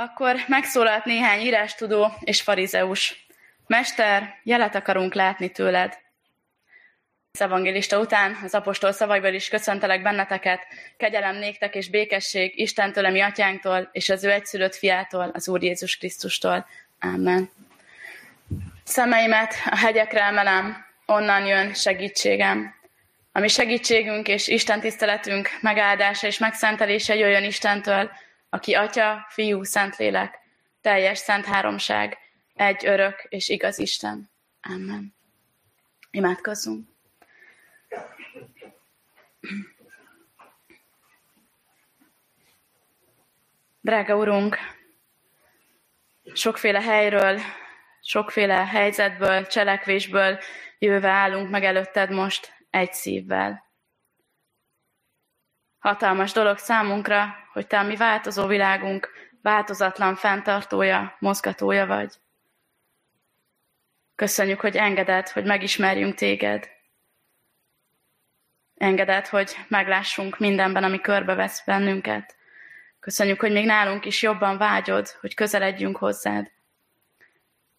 Akkor 0.00 0.36
megszólalt 0.46 1.04
néhány 1.04 1.40
írástudó 1.40 2.12
és 2.20 2.42
farizeus. 2.42 3.26
Mester, 3.66 4.40
jelet 4.42 4.74
akarunk 4.74 5.14
látni 5.14 5.50
tőled. 5.50 5.98
Az 7.32 7.40
evangélista 7.40 7.98
után 7.98 8.38
az 8.44 8.54
apostol 8.54 8.92
szavaiból 8.92 9.32
is 9.32 9.48
köszöntelek 9.48 10.02
benneteket, 10.02 10.60
kegyelem 10.96 11.36
néktek 11.36 11.74
és 11.74 11.90
békesség 11.90 12.58
Istentől, 12.58 13.10
mi 13.10 13.20
atyánktól, 13.20 13.88
és 13.92 14.08
az 14.08 14.24
ő 14.24 14.30
egyszülött 14.30 14.74
fiától, 14.74 15.30
az 15.32 15.48
Úr 15.48 15.62
Jézus 15.62 15.96
Krisztustól. 15.96 16.66
Amen. 17.00 17.50
Szemeimet 18.84 19.54
a 19.70 19.76
hegyekre 19.76 20.22
emelem, 20.22 20.86
onnan 21.06 21.46
jön 21.46 21.74
segítségem. 21.74 22.74
Ami 23.32 23.48
segítségünk 23.48 24.28
és 24.28 24.48
Isten 24.48 24.80
tiszteletünk 24.80 25.48
megáldása 25.60 26.26
és 26.26 26.38
megszentelése 26.38 27.14
jöjjön 27.14 27.44
Istentől, 27.44 28.10
aki 28.50 28.74
Atya, 28.74 29.26
Fiú, 29.28 29.62
Szentlélek, 29.62 30.38
teljes 30.80 31.18
szent 31.18 31.44
háromság, 31.44 32.18
egy 32.54 32.86
örök 32.86 33.26
és 33.28 33.48
igaz 33.48 33.78
Isten. 33.78 34.30
Amen. 34.62 35.14
Imádkozzunk. 36.10 36.88
Drága 43.80 44.16
Urunk, 44.16 44.56
sokféle 46.32 46.80
helyről, 46.80 47.40
sokféle 48.02 48.66
helyzetből, 48.66 49.46
cselekvésből 49.46 50.38
jöve 50.78 51.10
állunk 51.10 51.50
meg 51.50 51.64
előtted 51.64 52.10
most 52.10 52.52
egy 52.70 52.92
szívvel. 52.92 53.69
Hatalmas 55.80 56.32
dolog 56.32 56.58
számunkra, 56.58 57.34
hogy 57.52 57.66
Te 57.66 57.78
a 57.78 57.82
mi 57.82 57.96
változó 57.96 58.46
világunk 58.46 59.10
változatlan 59.42 60.14
fenntartója, 60.14 61.16
mozgatója 61.18 61.86
vagy. 61.86 62.14
Köszönjük, 64.14 64.60
hogy 64.60 64.76
engeded, 64.76 65.28
hogy 65.28 65.44
megismerjünk 65.44 66.14
Téged. 66.14 66.68
Engeded, 68.76 69.26
hogy 69.26 69.56
meglássunk 69.68 70.38
mindenben, 70.38 70.84
ami 70.84 71.00
körbevesz 71.00 71.62
bennünket. 71.64 72.36
Köszönjük, 73.00 73.40
hogy 73.40 73.52
még 73.52 73.66
nálunk 73.66 74.04
is 74.04 74.22
jobban 74.22 74.58
vágyod, 74.58 75.08
hogy 75.20 75.34
közeledjünk 75.34 75.96
hozzád. 75.96 76.50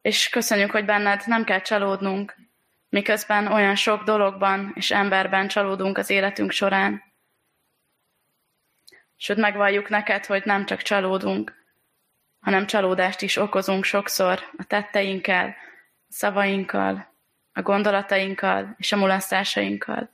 És 0.01 0.29
köszönjük, 0.29 0.71
hogy 0.71 0.85
benned 0.85 1.23
nem 1.25 1.43
kell 1.43 1.61
csalódnunk, 1.61 2.35
miközben 2.89 3.47
olyan 3.47 3.75
sok 3.75 4.03
dologban 4.03 4.71
és 4.75 4.91
emberben 4.91 5.47
csalódunk 5.47 5.97
az 5.97 6.09
életünk 6.09 6.51
során. 6.51 7.10
Sőt, 9.23 9.37
megvalljuk 9.37 9.89
neked, 9.89 10.25
hogy 10.25 10.41
nem 10.45 10.65
csak 10.65 10.81
csalódunk, 10.81 11.65
hanem 12.39 12.65
csalódást 12.65 13.21
is 13.21 13.37
okozunk 13.37 13.83
sokszor 13.83 14.49
a 14.57 14.63
tetteinkkel, 14.63 15.47
a 15.47 16.13
szavainkkal, 16.13 17.13
a 17.53 17.61
gondolatainkkal 17.61 18.75
és 18.77 18.91
a 18.91 18.97
mulasztásainkkal. 18.97 20.09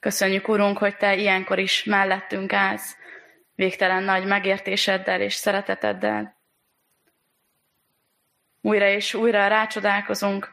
Köszönjük, 0.00 0.48
Urunk, 0.48 0.78
hogy 0.78 0.96
Te 0.96 1.16
ilyenkor 1.16 1.58
is 1.58 1.84
mellettünk 1.84 2.52
állsz, 2.52 2.96
végtelen 3.54 4.02
nagy 4.02 4.24
megértéseddel 4.24 5.20
és 5.20 5.34
szereteteddel. 5.34 6.36
Újra 8.60 8.86
és 8.88 9.14
újra 9.14 9.46
rácsodálkozunk, 9.46 10.52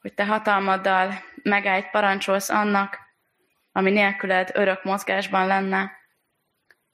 hogy 0.00 0.14
Te 0.14 0.26
hatalmaddal 0.26 1.24
megállt 1.42 1.90
parancsolsz 1.90 2.48
annak, 2.48 3.07
ami 3.78 3.90
nélküled 3.90 4.50
örök 4.54 4.84
mozgásban 4.84 5.46
lenne, 5.46 5.90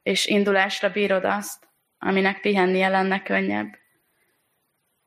és 0.03 0.27
indulásra 0.27 0.91
bírod 0.91 1.25
azt, 1.25 1.69
aminek 1.99 2.41
pihennie 2.41 2.89
lenne 2.89 3.23
könnyebb. 3.23 3.79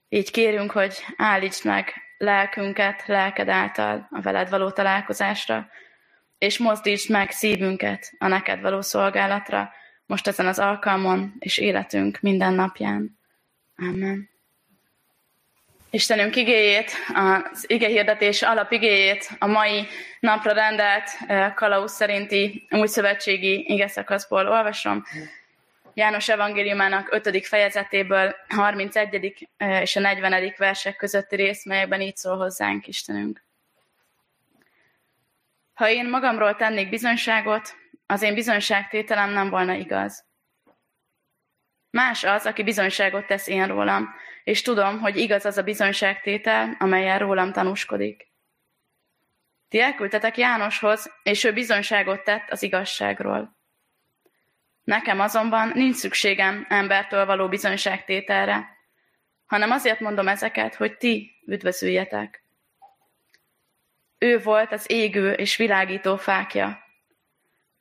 Így 0.09 0.31
kérünk, 0.31 0.72
hogy 0.72 1.05
állítsd 1.17 1.66
meg 1.66 1.94
lelkünket 2.17 3.05
lelked 3.05 3.49
által 3.49 4.08
a 4.11 4.21
veled 4.21 4.49
való 4.49 4.71
találkozásra, 4.71 5.70
és 6.37 6.58
mozdítsd 6.58 7.10
meg 7.10 7.32
szívünket 7.32 8.11
a 8.17 8.27
neked 8.27 8.61
való 8.61 8.82
szolgálatra, 8.82 9.71
most 10.05 10.27
ezen 10.27 10.48
az 10.48 10.60
alkalmon 10.60 11.36
és 11.39 11.58
életünk 11.58 12.20
minden 12.21 12.54
napján. 12.54 13.20
Amen. 13.76 14.36
Istenünk 15.89 16.36
igéjét, 16.36 16.92
az 17.14 17.70
igehirdetés 17.70 18.42
alapigéjét 18.42 19.30
a 19.39 19.48
mai 19.48 19.87
napra 20.20 20.52
rendelt 20.52 21.09
Kalauz 21.55 21.92
szerinti 21.92 22.67
új 22.70 22.87
szövetségi 22.87 23.65
igeszakaszból 23.73 24.48
olvasom. 24.48 25.03
János 25.93 26.30
evangéliumának 26.30 27.08
5. 27.11 27.48
fejezetéből 27.48 28.36
31. 28.48 29.48
és 29.58 29.95
a 29.95 29.99
40. 29.99 30.53
versek 30.58 30.95
közötti 30.95 31.36
rész, 31.36 31.65
melyekben 31.65 32.02
így 32.02 32.15
szól 32.15 32.37
hozzánk 32.37 32.87
Istenünk. 32.87 33.43
Ha 35.73 35.89
én 35.89 36.09
magamról 36.09 36.55
tennék 36.55 36.89
bizonyságot, 36.89 37.75
az 38.05 38.21
én 38.21 38.33
bizonyságtételem 38.33 39.30
nem 39.30 39.49
volna 39.49 39.73
igaz. 39.73 40.25
Más 41.89 42.23
az, 42.23 42.45
aki 42.45 42.64
bizonyságot 42.64 43.25
tesz 43.25 43.48
én 43.48 43.67
rólam, 43.67 44.15
és 44.48 44.62
tudom, 44.62 45.00
hogy 45.00 45.18
igaz 45.18 45.46
az 45.46 45.58
a 45.58 45.64
bizonyságtétel, 45.64 46.76
amelyen 46.80 47.20
rólam 47.20 47.52
tanúskodik. 47.52 48.28
Ti 49.70 49.80
elküldtetek 49.80 50.38
Jánoshoz, 50.38 51.12
és 51.24 51.44
ő 51.44 51.54
bizonyságot 51.54 52.24
tett 52.24 52.50
az 52.50 52.64
igazságról. 52.64 53.58
Nekem 54.84 55.20
azonban 55.20 55.72
nincs 55.74 55.96
szükségem 55.96 56.66
embertől 56.70 57.26
való 57.26 57.48
bizonyságtételre, 57.48 58.68
hanem 59.46 59.72
azért 59.72 60.00
mondom 60.00 60.28
ezeket, 60.28 60.76
hogy 60.76 60.98
ti 60.98 61.32
üdvözüljetek. 61.48 62.44
Ő 64.18 64.40
volt 64.40 64.72
az 64.72 64.92
égő 64.92 65.32
és 65.32 65.56
világító 65.56 66.18
fákja, 66.18 66.80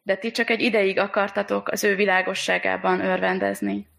de 0.03 0.16
ti 0.16 0.31
csak 0.31 0.50
egy 0.50 0.60
ideig 0.60 0.98
akartatok 0.98 1.69
az 1.69 1.84
ő 1.84 1.94
világosságában 1.94 3.00
örvendezni. 3.00 3.94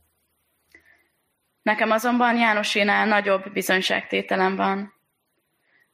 Nekem 1.68 1.92
azonban 1.92 2.38
Jánosénál 2.38 3.06
nagyobb 3.06 3.52
bizonyságtételem 3.52 4.56
van, 4.56 4.94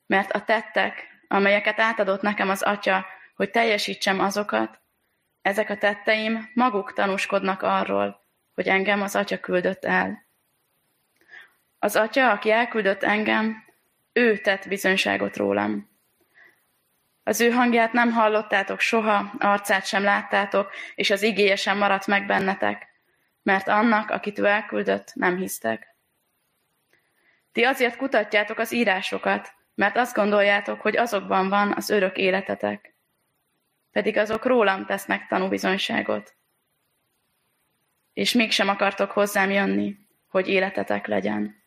mert 0.06 0.32
a 0.32 0.44
tettek, 0.44 1.08
amelyeket 1.28 1.80
átadott 1.80 2.22
nekem 2.22 2.50
az 2.50 2.62
Atya, 2.62 3.06
hogy 3.36 3.50
teljesítsem 3.50 4.20
azokat, 4.20 4.80
ezek 5.42 5.70
a 5.70 5.78
tetteim 5.78 6.52
maguk 6.54 6.94
tanúskodnak 6.94 7.62
arról, 7.62 8.22
hogy 8.54 8.68
engem 8.68 9.02
az 9.02 9.16
Atya 9.16 9.40
küldött 9.40 9.86
el. 9.86 10.26
Az 11.80 11.96
Atya, 11.96 12.32
aki 12.32 12.52
elküldött 12.52 13.04
engem, 13.04 13.64
ő 14.12 14.38
tett 14.38 14.68
bizonyságot 14.68 15.38
rólam. 15.38 15.90
Az 17.24 17.42
ő 17.42 17.52
hangját 17.52 17.92
nem 17.92 18.12
hallottátok 18.12 18.80
soha, 18.80 19.34
arcát 19.40 19.86
sem 19.86 20.04
láttátok, 20.04 20.72
és 20.96 21.10
az 21.10 21.22
igéje 21.22 21.56
sem 21.56 21.78
maradt 21.78 22.08
meg 22.08 22.26
bennetek, 22.26 22.93
mert 23.44 23.68
annak, 23.68 24.10
akit 24.10 24.40
ő 24.40 24.46
elküldött, 24.46 25.12
nem 25.16 25.38
hisztek. 25.38 25.96
Ti 27.52 27.64
azért 27.64 27.96
kutatjátok 27.96 28.58
az 28.58 28.72
írásokat, 28.72 29.54
mert 29.76 29.98
azt 29.98 30.16
gondoljátok, 30.16 30.82
hogy 30.82 30.98
azokban 30.98 31.50
van 31.50 31.74
az 31.74 31.90
örök 31.90 32.18
életetek. 32.18 32.94
Pedig 33.92 34.18
azok 34.18 34.46
rólam 34.46 34.86
tesznek 34.86 35.28
tanúbizonyságot. 35.28 36.36
És 38.14 38.34
mégsem 38.34 38.70
akartok 38.70 39.12
hozzám 39.12 39.52
jönni, 39.52 39.98
hogy 40.28 40.48
életetek 40.48 41.08
legyen. 41.08 41.64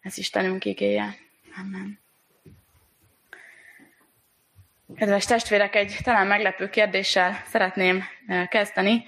Ez 0.00 0.18
Istenünk 0.18 0.64
igéje. 0.64 1.14
Amen. 1.60 2.04
Kedves 4.96 5.24
testvérek, 5.24 5.74
egy 5.74 5.96
talán 6.02 6.26
meglepő 6.26 6.68
kérdéssel 6.68 7.42
szeretném 7.46 8.04
eh, 8.26 8.46
kezdeni. 8.46 9.04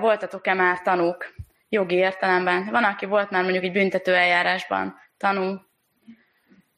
Voltatok-e 0.00 0.54
már 0.54 0.82
tanúk 0.82 1.34
jogi 1.68 1.94
értelemben? 1.94 2.68
Van, 2.70 2.84
aki 2.84 3.06
volt 3.06 3.30
már 3.30 3.42
mondjuk 3.42 3.64
egy 3.64 3.72
büntető 3.72 4.14
eljárásban 4.14 4.98
tanú, 5.16 5.56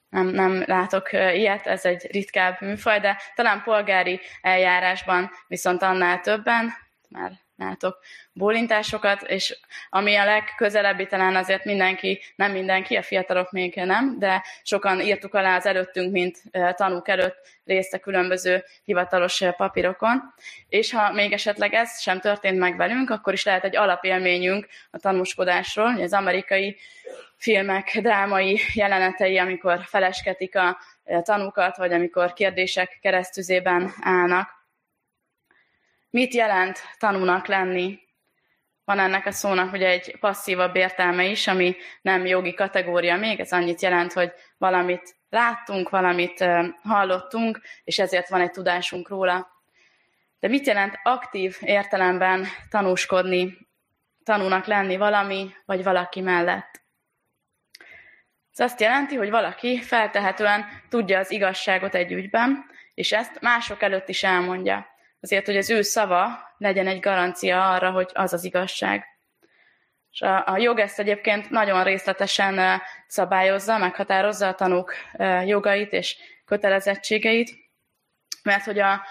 nem, 0.09 0.27
nem 0.27 0.63
látok 0.67 1.13
ilyet, 1.13 1.67
ez 1.67 1.85
egy 1.85 2.07
ritkább 2.11 2.61
műfaj, 2.61 3.01
de 3.01 3.21
talán 3.35 3.63
polgári 3.63 4.21
eljárásban 4.43 5.31
viszont 5.47 5.83
annál 5.83 6.21
többen, 6.21 6.73
már 7.09 7.33
látok 7.61 7.99
bólintásokat, 8.33 9.23
és 9.23 9.59
ami 9.91 10.17
a 10.17 10.25
legközelebbi 10.25 11.07
talán 11.07 11.37
azért 11.37 11.65
mindenki, 11.65 12.21
nem 12.37 12.53
mindenki, 12.53 12.97
a 12.97 13.03
fiatalok 13.03 13.51
még 13.51 13.75
nem, 13.75 14.19
de 14.19 14.45
sokan 14.63 15.01
írtuk 15.01 15.35
alá 15.35 15.57
az 15.57 15.67
előttünk, 15.67 16.13
mint 16.13 16.43
tanúk 16.75 17.09
előtt 17.09 17.37
részt 17.65 17.95
a 17.95 17.99
különböző 17.99 18.65
hivatalos 18.85 19.43
papírokon, 19.57 20.35
és 20.69 20.93
ha 20.93 21.13
még 21.13 21.33
esetleg 21.33 21.75
ez 21.75 22.01
sem 22.01 22.21
történt 22.21 22.59
meg 22.59 22.77
velünk, 22.77 23.11
akkor 23.11 23.33
is 23.33 23.45
lehet 23.45 23.65
egy 23.65 23.77
alapélményünk 23.77 24.67
a 24.91 24.99
tanúskodásról, 24.99 26.01
az 26.01 26.13
amerikai 26.13 26.77
filmek 27.37 27.99
drámai 28.01 28.61
jelenetei, 28.75 29.39
amikor 29.39 29.81
felesketik 29.85 30.57
a 30.57 30.79
tanúkat, 31.23 31.77
vagy 31.77 31.93
amikor 31.93 32.33
kérdések 32.33 32.99
keresztüzében 33.01 33.93
állnak. 34.01 34.60
Mit 36.11 36.35
jelent 36.35 36.83
tanúnak 36.99 37.47
lenni? 37.47 38.09
van 38.91 38.99
ennek 38.99 39.27
a 39.27 39.31
szónak 39.31 39.73
ugye 39.73 39.89
egy 39.89 40.17
passzívabb 40.21 40.77
értelme 40.77 41.25
is, 41.25 41.47
ami 41.47 41.77
nem 42.03 42.27
jogi 42.27 42.55
kategória 42.55 43.17
még, 43.17 43.41
ez 43.41 43.53
annyit 43.53 43.83
jelent, 43.83 44.13
hogy 44.13 44.33
valamit 44.59 45.17
láttunk, 45.29 45.89
valamit 45.89 46.45
hallottunk, 46.83 47.61
és 47.85 47.99
ezért 47.99 48.29
van 48.29 48.41
egy 48.41 48.51
tudásunk 48.51 49.09
róla. 49.09 49.49
De 50.41 50.49
mit 50.49 50.67
jelent 50.67 50.99
aktív 51.03 51.57
értelemben 51.61 52.47
tanúskodni, 52.69 53.59
tanúnak 54.25 54.67
lenni 54.67 54.97
valami 54.97 55.51
vagy 55.65 55.83
valaki 55.83 56.21
mellett? 56.21 56.83
Ez 58.53 58.61
azt 58.61 58.81
jelenti, 58.81 59.15
hogy 59.15 59.31
valaki 59.31 59.81
feltehetően 59.81 60.67
tudja 60.89 61.19
az 61.19 61.31
igazságot 61.31 61.95
egy 61.95 62.13
ügyben, 62.13 62.65
és 62.95 63.13
ezt 63.13 63.41
mások 63.41 63.83
előtt 63.83 64.09
is 64.09 64.23
elmondja. 64.23 64.90
Azért, 65.21 65.47
hogy 65.47 65.57
az 65.57 65.71
ő 65.71 65.83
szava 65.83 66.39
legyen 66.57 66.87
egy 66.87 67.01
garancia 67.01 67.71
arra, 67.71 67.91
hogy 67.91 68.11
az 68.13 68.33
az 68.33 68.45
igazság. 68.45 69.05
És 70.11 70.21
a, 70.21 70.49
a 70.49 70.59
jog 70.59 70.79
ezt 70.79 70.99
egyébként 70.99 71.51
nagyon 71.51 71.85
részletesen 71.85 72.81
szabályozza, 73.07 73.79
meghatározza 73.79 74.49
a 74.49 74.55
tanúk 74.55 74.95
jogait 75.45 75.93
és 75.93 76.17
kötelezettségeit, 76.45 77.51
mert 78.43 78.65
hogy 78.65 78.79
a 78.79 79.03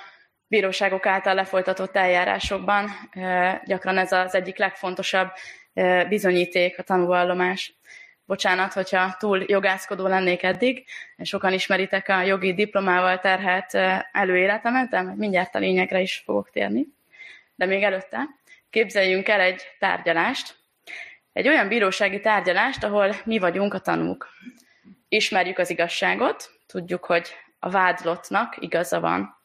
bíróságok 0.48 1.06
által 1.06 1.34
lefolytatott 1.34 1.96
eljárásokban 1.96 2.90
gyakran 3.66 3.98
ez 3.98 4.12
az 4.12 4.36
egyik 4.36 4.58
legfontosabb 4.58 5.32
bizonyíték, 6.08 6.80
a 6.80 6.84
tanúvallomás. 6.84 7.80
Bocsánat, 8.30 8.74
hogyha 8.74 9.16
túl 9.20 9.44
jogászkodó 9.48 10.08
lennék 10.08 10.44
eddig, 10.44 10.86
sokan 11.22 11.54
ismeritek 11.54 12.10
a 12.10 12.22
jogi 12.22 12.54
diplomával 12.54 13.20
terhelt 13.20 13.74
előéletemet, 14.12 14.90
de 14.90 15.02
mindjárt 15.02 15.56
a 15.56 15.60
lényegre 15.60 16.00
is 16.00 16.22
fogok 16.26 16.50
térni. 16.50 16.86
De 17.56 17.66
még 17.66 17.84
előtte 17.84 18.28
képzeljünk 18.70 19.28
el 19.28 19.40
egy 19.40 19.62
tárgyalást, 19.80 20.56
egy 21.34 21.48
olyan 21.48 21.68
bírósági 21.68 22.20
tárgyalást, 22.20 22.84
ahol 22.84 23.16
mi 23.26 23.38
vagyunk 23.38 23.74
a 23.74 23.80
tanúk. 23.80 24.30
Ismerjük 25.08 25.58
az 25.58 25.70
igazságot, 25.70 26.52
tudjuk, 26.68 27.06
hogy 27.06 27.36
a 27.60 27.70
vádlottnak 27.70 28.56
igaza 28.60 29.00
van. 29.00 29.42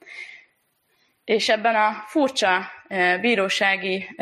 És 1.24 1.48
ebben 1.48 1.74
a 1.74 2.04
furcsa 2.06 2.70
bírósági 3.20 4.16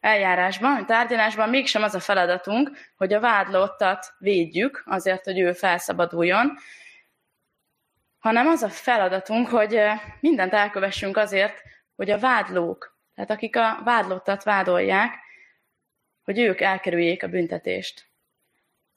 eljárásban, 0.00 0.86
tárgyalásban 0.86 1.48
mégsem 1.48 1.82
az 1.82 1.94
a 1.94 2.00
feladatunk, 2.00 2.70
hogy 2.96 3.12
a 3.12 3.20
vádlottat 3.20 4.14
védjük 4.18 4.82
azért, 4.86 5.24
hogy 5.24 5.38
ő 5.38 5.52
felszabaduljon, 5.52 6.58
hanem 8.18 8.46
az 8.46 8.62
a 8.62 8.68
feladatunk, 8.68 9.48
hogy 9.48 9.80
mindent 10.20 10.52
elkövessünk 10.52 11.16
azért, 11.16 11.62
hogy 11.96 12.10
a 12.10 12.18
vádlók, 12.18 12.98
tehát 13.14 13.30
akik 13.30 13.56
a 13.56 13.80
vádlottat 13.84 14.42
vádolják, 14.42 15.14
hogy 16.22 16.38
ők 16.38 16.60
elkerüljék 16.60 17.22
a 17.22 17.28
büntetést. 17.28 18.08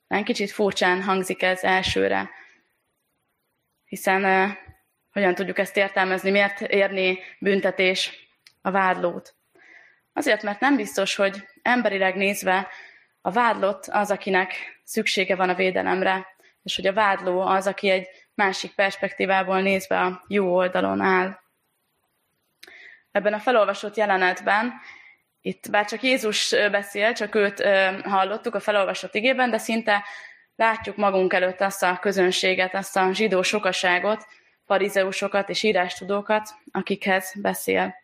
Egy 0.08 0.24
kicsit 0.24 0.52
furcsán 0.52 1.02
hangzik 1.02 1.42
ez 1.42 1.64
elsőre, 1.64 2.30
hiszen 3.86 4.54
hogyan 5.12 5.36
tudjuk 5.36 5.58
ezt 5.58 5.78
értelmezni, 5.78 6.32
miért 6.32 6.62
érni 6.62 7.20
büntetés 7.40 8.30
a 8.62 8.72
vádlót. 8.72 9.36
Azért, 10.14 10.44
mert 10.44 10.60
nem 10.60 10.76
biztos, 10.76 11.16
hogy 11.16 11.48
emberileg 11.62 12.16
nézve 12.16 12.68
a 13.22 13.32
vádlott 13.32 13.86
az, 13.88 14.12
akinek 14.12 14.82
szüksége 14.84 15.36
van 15.36 15.50
a 15.50 15.56
védelemre, 15.56 16.28
és 16.64 16.76
hogy 16.76 16.88
a 16.88 16.94
vádló 16.94 17.42
az, 17.42 17.68
aki 17.68 17.90
egy 17.90 18.08
másik 18.34 18.72
perspektívából 18.76 19.62
nézve 19.62 20.00
a 20.00 20.24
jó 20.28 20.56
oldalon 20.56 21.02
áll. 21.02 21.40
Ebben 23.12 23.34
a 23.34 23.40
felolvasott 23.40 23.96
jelenetben 23.96 24.74
itt 25.42 25.70
bár 25.70 25.86
csak 25.86 26.02
Jézus 26.02 26.50
beszél, 26.50 27.14
csak 27.14 27.36
őt 27.36 27.64
hallottuk 28.04 28.56
a 28.56 28.60
felolvasott 28.60 29.16
igében, 29.16 29.50
de 29.50 29.58
szinte 29.58 30.04
látjuk 30.56 30.96
magunk 30.96 31.34
előtt 31.34 31.62
azt 31.62 31.84
a 31.84 31.98
közönséget, 32.02 32.74
azt 32.74 32.98
a 32.98 33.14
zsidó 33.14 33.42
sokaságot, 33.42 34.28
farizeusokat 34.66 35.50
és 35.50 35.64
írástudókat, 35.64 36.50
akikhez 36.72 37.34
beszél. 37.42 37.96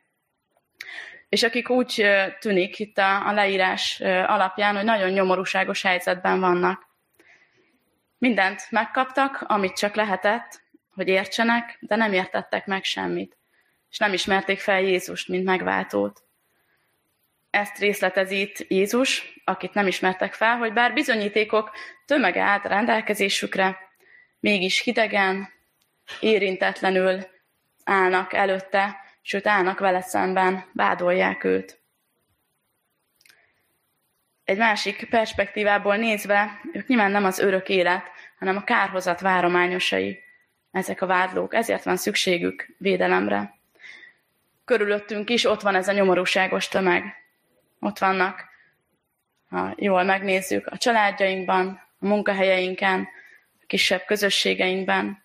És 1.30 1.44
akik 1.44 1.70
úgy 1.70 2.06
tűnik 2.40 2.80
itt 2.80 2.98
a, 2.98 3.28
a 3.28 3.32
leírás 3.32 4.00
alapján, 4.02 4.76
hogy 4.76 4.84
nagyon 4.84 5.10
nyomorúságos 5.10 5.82
helyzetben 5.82 6.40
vannak. 6.40 6.88
Mindent 8.18 8.68
megkaptak, 8.70 9.44
amit 9.48 9.78
csak 9.78 9.96
lehetett, 9.96 10.62
hogy 10.94 11.08
értsenek, 11.08 11.78
de 11.80 11.96
nem 11.96 12.14
értettek 12.14 12.66
meg 12.66 12.84
semmit. 12.84 13.38
És 13.90 13.98
nem 13.98 14.14
ismerték 14.14 14.60
fel 14.60 14.82
Jézust, 14.82 15.28
mint 15.28 15.44
megváltót. 15.44 16.24
Ezt 17.50 17.78
részletezi 17.78 18.40
itt 18.40 18.66
Jézus, 18.68 19.34
akit 19.44 19.74
nem 19.74 19.88
ismertek 19.88 20.34
fel, 20.34 20.58
hogy 20.58 20.74
bár 20.74 20.94
bizonyítékok 20.94 21.72
tömege 22.06 22.42
állt 22.42 22.66
a 22.66 22.70
rendelkezésükre, 22.70 23.78
mégis 24.40 24.80
hidegen, 24.80 25.50
érintetlenül 26.20 27.28
állnak 27.84 28.34
előtte, 28.34 28.96
sőt 29.30 29.48
állnak 29.48 29.80
vele 29.80 30.02
szemben, 30.02 30.66
vádolják 30.74 31.44
őt. 31.44 31.80
Egy 34.44 34.58
másik 34.58 35.10
perspektívából 35.10 35.96
nézve, 35.96 36.62
ők 36.74 36.88
nyilván 36.88 37.12
nem 37.12 37.26
az 37.26 37.40
örök 37.40 37.70
élet, 37.70 38.04
hanem 38.40 38.58
a 38.58 38.64
kárhozat 38.64 39.20
várományosai, 39.20 40.20
ezek 40.72 41.02
a 41.02 41.06
vádlók, 41.06 41.54
ezért 41.54 41.84
van 41.84 41.98
szükségük 41.98 42.68
védelemre. 42.78 43.58
Körülöttünk 44.66 45.30
is 45.30 45.46
ott 45.46 45.62
van 45.62 45.76
ez 45.76 45.88
a 45.88 45.92
nyomorúságos 45.94 46.68
tömeg. 46.68 47.04
Ott 47.80 47.98
vannak, 47.98 48.46
ha 49.50 49.74
jól 49.78 50.04
megnézzük, 50.04 50.68
a 50.68 50.78
családjainkban, 50.78 51.68
a 52.00 52.06
munkahelyeinken, 52.06 53.08
a 53.62 53.66
kisebb 53.68 54.06
közösségeinkben, 54.06 55.24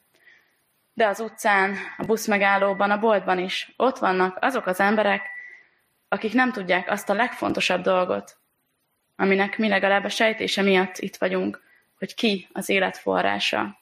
de 0.94 1.06
az 1.06 1.20
utcán, 1.20 1.76
a 1.96 2.04
buszmegállóban, 2.04 2.90
a 2.90 2.98
boltban 2.98 3.38
is 3.38 3.72
ott 3.76 3.98
vannak 3.98 4.38
azok 4.40 4.66
az 4.66 4.80
emberek, 4.80 5.22
akik 6.08 6.32
nem 6.32 6.52
tudják 6.52 6.90
azt 6.90 7.10
a 7.10 7.14
legfontosabb 7.14 7.82
dolgot, 7.82 8.36
aminek 9.16 9.58
mi 9.58 9.68
legalább 9.68 10.04
a 10.04 10.08
sejtése 10.08 10.62
miatt 10.62 10.98
itt 10.98 11.16
vagyunk, 11.16 11.62
hogy 11.98 12.14
ki 12.14 12.48
az 12.52 12.68
élet 12.68 12.96
forrása. 12.96 13.78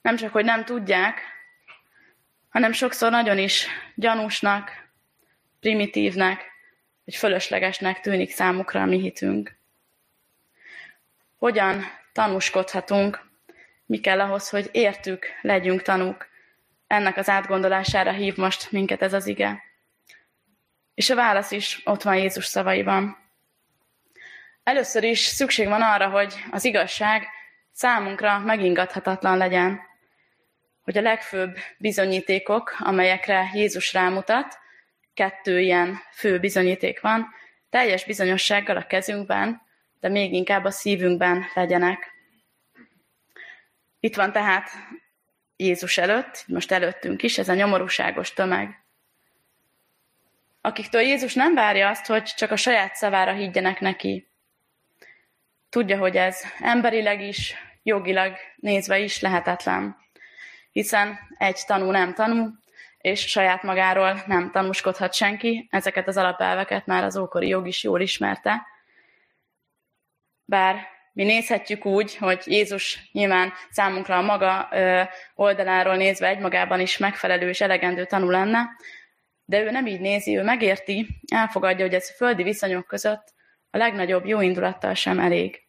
Nem 0.00 0.16
csak, 0.16 0.32
hogy 0.32 0.44
nem 0.44 0.64
tudják, 0.64 1.20
hanem 2.48 2.72
sokszor 2.72 3.10
nagyon 3.10 3.38
is 3.38 3.66
gyanúsnak, 3.94 4.70
primitívnek, 5.60 6.50
hogy 7.04 7.14
fölöslegesnek 7.14 8.00
tűnik 8.00 8.30
számukra 8.30 8.80
a 8.80 8.84
mi 8.84 9.00
hitünk. 9.00 9.56
Hogyan 11.38 11.84
tanúskodhatunk, 12.12 13.30
mi 13.92 14.00
kell 14.00 14.20
ahhoz, 14.20 14.48
hogy 14.48 14.68
értük, 14.72 15.26
legyünk 15.40 15.82
tanúk. 15.82 16.28
Ennek 16.86 17.16
az 17.16 17.28
átgondolására 17.28 18.12
hív 18.12 18.36
most 18.36 18.70
minket 18.70 19.02
ez 19.02 19.12
az 19.12 19.26
ige. 19.26 19.62
És 20.94 21.10
a 21.10 21.14
válasz 21.14 21.50
is 21.50 21.80
ott 21.84 22.02
van 22.02 22.16
Jézus 22.16 22.44
szavaiban. 22.44 23.16
Először 24.62 25.02
is 25.02 25.18
szükség 25.18 25.68
van 25.68 25.82
arra, 25.82 26.08
hogy 26.08 26.34
az 26.50 26.64
igazság 26.64 27.26
számunkra 27.72 28.38
megingathatatlan 28.38 29.36
legyen. 29.36 29.80
Hogy 30.82 30.98
a 30.98 31.02
legfőbb 31.02 31.56
bizonyítékok, 31.78 32.76
amelyekre 32.78 33.50
Jézus 33.52 33.92
rámutat, 33.92 34.58
kettő 35.14 35.60
ilyen 35.60 35.98
fő 36.12 36.38
bizonyíték 36.38 37.00
van, 37.00 37.26
teljes 37.70 38.04
bizonyossággal 38.04 38.76
a 38.76 38.86
kezünkben, 38.86 39.62
de 40.00 40.08
még 40.08 40.32
inkább 40.32 40.64
a 40.64 40.70
szívünkben 40.70 41.44
legyenek. 41.54 42.11
Itt 44.04 44.16
van 44.16 44.32
tehát 44.32 44.70
Jézus 45.56 45.98
előtt, 45.98 46.44
most 46.46 46.72
előttünk 46.72 47.22
is, 47.22 47.38
ez 47.38 47.48
a 47.48 47.54
nyomorúságos 47.54 48.32
tömeg. 48.32 48.84
Akiktől 50.60 51.00
Jézus 51.00 51.34
nem 51.34 51.54
várja 51.54 51.88
azt, 51.88 52.06
hogy 52.06 52.22
csak 52.22 52.50
a 52.50 52.56
saját 52.56 52.94
szavára 52.94 53.32
higgyenek 53.32 53.80
neki. 53.80 54.28
Tudja, 55.68 55.98
hogy 55.98 56.16
ez 56.16 56.40
emberileg 56.60 57.20
is, 57.20 57.54
jogilag 57.82 58.36
nézve 58.56 58.98
is 58.98 59.20
lehetetlen. 59.20 59.96
Hiszen 60.72 61.18
egy 61.38 61.60
tanú 61.66 61.90
nem 61.90 62.14
tanú, 62.14 62.48
és 62.98 63.20
saját 63.20 63.62
magáról 63.62 64.22
nem 64.26 64.50
tanúskodhat 64.50 65.14
senki. 65.14 65.68
Ezeket 65.70 66.08
az 66.08 66.16
alapelveket 66.16 66.86
már 66.86 67.04
az 67.04 67.16
ókori 67.16 67.48
jog 67.48 67.66
is 67.66 67.82
jól 67.82 68.00
ismerte. 68.00 68.66
Bár 70.44 70.91
mi 71.12 71.24
nézhetjük 71.24 71.86
úgy, 71.86 72.16
hogy 72.16 72.42
Jézus 72.44 73.08
nyilván 73.12 73.52
számunkra 73.70 74.16
a 74.16 74.22
maga 74.22 74.68
oldaláról 75.34 75.96
nézve 75.96 76.28
egymagában 76.28 76.80
is 76.80 76.98
megfelelő 76.98 77.48
és 77.48 77.60
elegendő 77.60 78.04
tanú 78.04 78.30
lenne, 78.30 78.68
de 79.44 79.60
ő 79.60 79.70
nem 79.70 79.86
így 79.86 80.00
nézi, 80.00 80.36
ő 80.36 80.42
megérti, 80.42 81.06
elfogadja, 81.32 81.84
hogy 81.84 81.94
ez 81.94 82.08
a 82.12 82.16
földi 82.16 82.42
viszonyok 82.42 82.86
között 82.86 83.24
a 83.70 83.76
legnagyobb 83.76 84.26
jó 84.26 84.40
indulattal 84.40 84.94
sem 84.94 85.18
elég. 85.18 85.62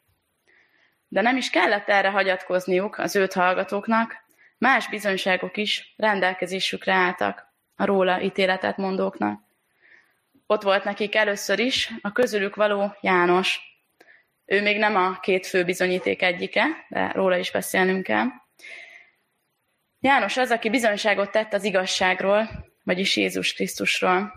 De 1.07 1.21
nem 1.21 1.38
is 1.38 1.50
kellett 1.50 1.89
erre 1.89 2.09
hagyatkozniuk 2.09 2.97
az 2.97 3.15
őt 3.15 3.33
hallgatóknak, 3.33 4.23
Más 4.63 4.89
bizonyságok 4.89 5.57
is 5.57 5.93
rendelkezésükre 5.97 6.93
álltak 6.93 7.47
a 7.75 7.85
róla 7.85 8.21
ítéletet 8.21 8.77
mondóknak. 8.77 9.41
Ott 10.47 10.62
volt 10.62 10.83
nekik 10.83 11.15
először 11.15 11.59
is 11.59 11.91
a 12.01 12.12
közülük 12.12 12.55
való 12.55 12.95
János. 13.01 13.73
Ő 14.45 14.62
még 14.62 14.77
nem 14.77 14.95
a 14.95 15.19
két 15.19 15.47
fő 15.47 15.63
bizonyíték 15.63 16.21
egyike, 16.21 16.65
de 16.89 17.12
róla 17.12 17.38
is 17.38 17.51
beszélnünk 17.51 18.03
kell. 18.03 18.27
János 20.00 20.38
az, 20.38 20.51
aki 20.51 20.69
bizonyságot 20.69 21.31
tett 21.31 21.53
az 21.53 21.63
igazságról, 21.63 22.50
vagyis 22.83 23.17
Jézus 23.17 23.53
Krisztusról. 23.53 24.33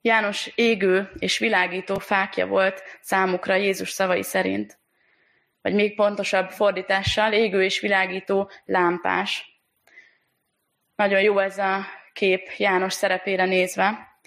János 0.00 0.52
égő 0.54 1.10
és 1.18 1.38
világító 1.38 1.98
fákja 1.98 2.46
volt 2.46 2.82
számukra 3.00 3.54
Jézus 3.54 3.90
szavai 3.90 4.22
szerint. 4.22 4.78
Vagy 5.62 5.74
még 5.74 5.94
pontosabb 5.94 6.50
fordítással, 6.50 7.32
égő 7.32 7.64
és 7.64 7.80
világító 7.80 8.50
lámpás. 8.64 9.60
Nagyon 10.94 11.20
jó 11.20 11.38
ez 11.38 11.58
a 11.58 11.86
kép 12.12 12.50
János 12.56 12.92
szerepére 12.92 13.44
nézve, 13.44 14.18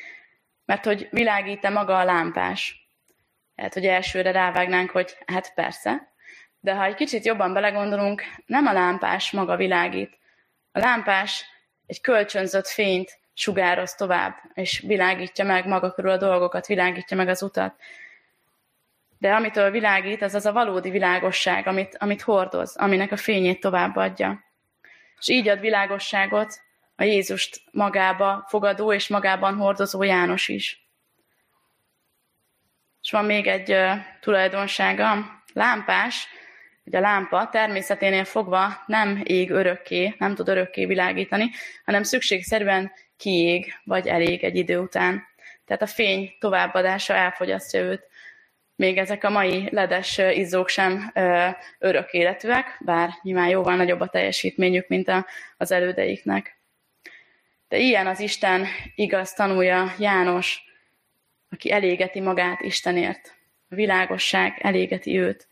mert 0.66 0.86
hogy 0.86 1.08
világít-e 1.12 1.70
maga 1.70 1.98
a 1.98 2.04
lámpás. 2.04 2.83
Hát, 3.64 3.74
hogy 3.74 3.86
elsőre 3.86 4.32
rávágnánk, 4.32 4.90
hogy 4.90 5.18
hát 5.26 5.54
persze, 5.54 6.14
de 6.60 6.74
ha 6.74 6.84
egy 6.84 6.96
kicsit 6.96 7.26
jobban 7.26 7.54
belegondolunk, 7.54 8.24
nem 8.46 8.66
a 8.66 8.74
lámpás 8.74 9.32
maga 9.32 9.56
világít. 9.56 10.18
A 10.72 10.80
lámpás 10.80 11.46
egy 11.86 12.02
kölcsönzött 12.02 12.68
fényt 12.68 13.20
sugároz 13.34 13.96
tovább, 13.96 14.36
és 14.54 14.80
világítja 14.80 15.46
meg 15.46 15.68
maga 15.68 15.92
körül 15.92 16.12
a 16.12 16.18
dolgokat, 16.18 16.68
világítja 16.68 17.18
meg 17.18 17.28
az 17.28 17.42
utat. 17.42 17.76
De 19.18 19.34
amitől 19.34 19.72
világít, 19.72 20.22
az 20.22 20.36
az 20.36 20.46
a 20.46 20.52
valódi 20.52 20.90
világosság, 20.90 21.68
amit, 21.68 21.98
amit 22.00 22.22
hordoz, 22.22 22.76
aminek 22.78 23.12
a 23.12 23.18
fényét 23.18 23.60
továbbadja. 23.60 24.44
És 25.20 25.28
így 25.28 25.48
ad 25.48 25.60
világosságot 25.60 26.62
a 26.96 27.04
Jézust 27.04 27.62
magába 27.72 28.46
fogadó 28.48 28.94
és 28.94 29.08
magában 29.08 29.56
hordozó 29.56 30.04
János 30.04 30.48
is. 30.48 30.83
És 33.04 33.12
van 33.12 33.26
még 33.26 33.48
egy 33.48 33.76
tulajdonsága, 34.20 35.42
lámpás, 35.54 36.28
hogy 36.84 36.96
a 36.96 37.00
lámpa 37.00 37.50
természeténél 37.50 38.24
fogva 38.24 38.84
nem 38.86 39.22
ég 39.24 39.50
örökké, 39.50 40.16
nem 40.18 40.36
tud 40.36 40.48
örökké 40.48 40.86
világítani, 40.86 41.50
hanem 41.86 42.04
szükségszerűen 42.04 42.92
kiég, 43.18 43.74
vagy 43.84 44.08
elég 44.08 44.44
egy 44.44 44.56
idő 44.56 44.80
után. 44.80 45.24
Tehát 45.66 45.82
a 45.82 45.88
fény 45.88 46.36
továbbadása 46.40 47.14
elfogyasztja 47.14 47.82
őt. 47.82 48.08
Még 48.76 48.98
ezek 48.98 49.24
a 49.24 49.30
mai 49.30 49.70
ledes 49.72 50.18
izzók 50.18 50.70
sem 50.70 51.12
ö, 51.14 51.48
örök 51.80 52.12
életűek, 52.12 52.78
bár 52.80 53.10
nyilván 53.22 53.50
jóval 53.50 53.76
nagyobb 53.76 54.00
a 54.00 54.08
teljesítményük, 54.08 54.88
mint 54.88 55.08
a, 55.08 55.26
az 55.58 55.72
elődeiknek. 55.72 56.58
De 57.68 57.78
ilyen 57.78 58.08
az 58.08 58.20
Isten 58.20 58.68
igaz 58.96 59.34
tanulja 59.34 59.94
János, 60.00 60.73
aki 61.54 61.72
elégeti 61.72 62.20
magát 62.20 62.62
Istenért. 62.62 63.36
A 63.70 63.76
világosság 63.76 64.60
elégeti 64.62 65.20
őt. 65.20 65.48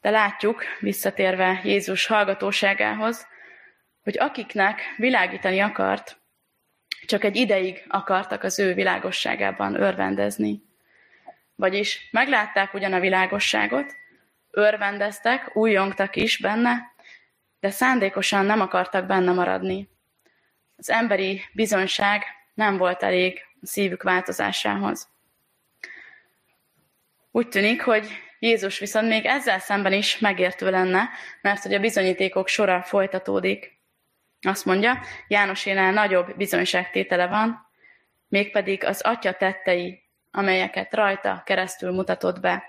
De 0.00 0.10
látjuk, 0.10 0.62
visszatérve 0.80 1.60
Jézus 1.64 2.06
hallgatóságához, 2.06 3.26
hogy 4.02 4.18
akiknek 4.18 4.80
világítani 4.96 5.60
akart, 5.60 6.16
csak 7.06 7.24
egy 7.24 7.36
ideig 7.36 7.84
akartak 7.88 8.42
az 8.42 8.58
ő 8.58 8.74
világosságában 8.74 9.80
örvendezni. 9.80 10.62
Vagyis 11.54 12.08
meglátták 12.10 12.74
ugyan 12.74 12.92
a 12.92 13.00
világosságot, 13.00 13.94
örvendeztek, 14.50 15.56
újjongtak 15.56 16.16
is 16.16 16.38
benne, 16.38 16.92
de 17.60 17.70
szándékosan 17.70 18.44
nem 18.44 18.60
akartak 18.60 19.06
benne 19.06 19.32
maradni. 19.32 19.88
Az 20.76 20.90
emberi 20.90 21.42
bizonyság 21.52 22.24
nem 22.54 22.76
volt 22.76 23.02
elég 23.02 23.40
szívük 23.64 24.02
változásához. 24.02 25.08
Úgy 27.30 27.48
tűnik, 27.48 27.82
hogy 27.82 28.08
Jézus 28.38 28.78
viszont 28.78 29.08
még 29.08 29.24
ezzel 29.24 29.58
szemben 29.58 29.92
is 29.92 30.18
megértő 30.18 30.70
lenne, 30.70 31.08
mert 31.40 31.62
hogy 31.62 31.74
a 31.74 31.80
bizonyítékok 31.80 32.48
sora 32.48 32.82
folytatódik. 32.82 33.78
Azt 34.40 34.64
mondja, 34.64 35.00
Jánosénál 35.28 35.92
nagyobb 35.92 36.36
bizonyságtétele 36.36 37.26
van, 37.26 37.70
mégpedig 38.28 38.84
az 38.84 39.00
atya 39.00 39.32
tettei, 39.32 40.02
amelyeket 40.30 40.94
rajta 40.94 41.42
keresztül 41.44 41.92
mutatott 41.92 42.40
be. 42.40 42.64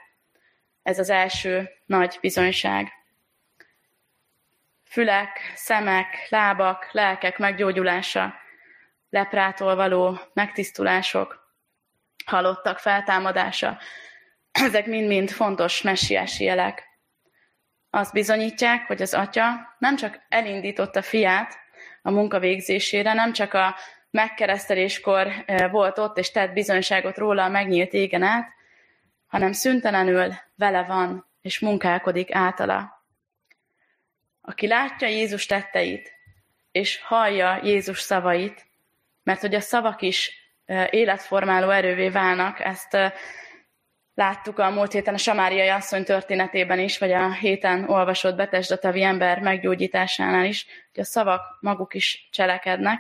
Ez 0.83 0.99
az 0.99 1.09
első 1.09 1.69
nagy 1.85 2.17
bizonyság. 2.21 2.91
Fülek, 4.83 5.51
szemek, 5.55 6.27
lábak, 6.29 6.89
lelkek 6.91 7.37
meggyógyulása, 7.37 8.33
leprától 9.15 9.75
való 9.75 10.19
megtisztulások, 10.33 11.53
halottak 12.25 12.79
feltámadása, 12.79 13.79
ezek 14.51 14.85
mind-mind 14.85 15.29
fontos 15.29 15.81
messiási 15.81 16.43
jelek. 16.43 16.83
Azt 17.89 18.13
bizonyítják, 18.13 18.87
hogy 18.87 19.01
az 19.01 19.13
atya 19.13 19.75
nem 19.77 19.95
csak 19.95 20.19
elindította 20.29 21.01
fiát 21.01 21.57
a 22.01 22.11
munka 22.11 22.39
végzésére, 22.39 23.13
nem 23.13 23.33
csak 23.33 23.53
a 23.53 23.75
megkereszteléskor 24.11 25.27
eh, 25.45 25.71
volt 25.71 25.97
ott 25.97 26.17
és 26.17 26.31
tett 26.31 26.53
bizonyságot 26.53 27.17
róla 27.17 27.43
a 27.43 27.49
megnyílt 27.49 27.93
égen 27.93 28.23
át, 28.23 28.47
hanem 29.27 29.51
szüntelenül 29.51 30.33
vele 30.55 30.83
van 30.83 31.27
és 31.41 31.59
munkálkodik 31.59 32.35
általa. 32.35 33.03
Aki 34.41 34.67
látja 34.67 35.07
Jézus 35.07 35.45
tetteit, 35.45 36.11
és 36.71 37.01
hallja 37.01 37.59
Jézus 37.63 37.99
szavait, 37.99 38.65
mert 39.25 39.41
hogy 39.41 39.55
a 39.55 39.59
szavak 39.59 40.01
is 40.01 40.31
életformáló 40.89 41.69
erővé 41.69 42.09
válnak, 42.09 42.59
ezt 42.59 42.97
Láttuk 44.15 44.59
a 44.59 44.69
múlt 44.69 44.91
héten 44.91 45.13
a 45.13 45.17
Samáriai 45.17 45.67
asszony 45.67 46.03
történetében 46.03 46.79
is, 46.79 46.97
vagy 46.97 47.11
a 47.11 47.31
héten 47.31 47.89
olvasott 47.89 48.35
betesdatavi 48.35 49.03
ember 49.03 49.39
meggyógyításánál 49.39 50.45
is, 50.45 50.65
hogy 50.93 51.03
a 51.03 51.05
szavak 51.05 51.41
maguk 51.59 51.93
is 51.93 52.29
cselekednek. 52.31 52.99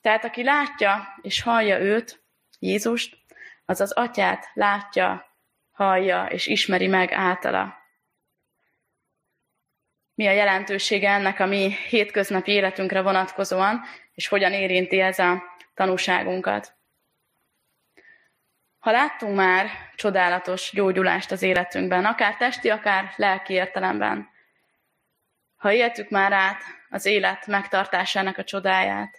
Tehát 0.00 0.24
aki 0.24 0.42
látja 0.42 1.18
és 1.22 1.42
hallja 1.42 1.78
őt, 1.78 2.22
Jézust, 2.58 3.16
az 3.64 3.80
az 3.80 3.92
atyát 3.92 4.50
látja, 4.54 5.36
hallja 5.72 6.24
és 6.24 6.46
ismeri 6.46 6.86
meg 6.86 7.12
általa. 7.12 7.76
Mi 10.14 10.26
a 10.26 10.32
jelentősége 10.32 11.10
ennek 11.10 11.40
a 11.40 11.46
mi 11.46 11.76
hétköznapi 11.88 12.50
életünkre 12.50 13.02
vonatkozóan, 13.02 13.80
és 14.18 14.28
hogyan 14.28 14.52
érinti 14.52 15.00
ez 15.00 15.18
a 15.18 15.42
tanúságunkat? 15.74 16.76
Ha 18.78 18.90
láttunk 18.90 19.36
már 19.36 19.66
csodálatos 19.94 20.70
gyógyulást 20.74 21.30
az 21.30 21.42
életünkben, 21.42 22.04
akár 22.04 22.36
testi, 22.36 22.70
akár 22.70 23.12
lelki 23.16 23.52
értelemben, 23.52 24.28
ha 25.56 25.72
éltük 25.72 26.10
már 26.10 26.32
át 26.32 26.62
az 26.90 27.04
élet 27.06 27.46
megtartásának 27.46 28.38
a 28.38 28.44
csodáját, 28.44 29.18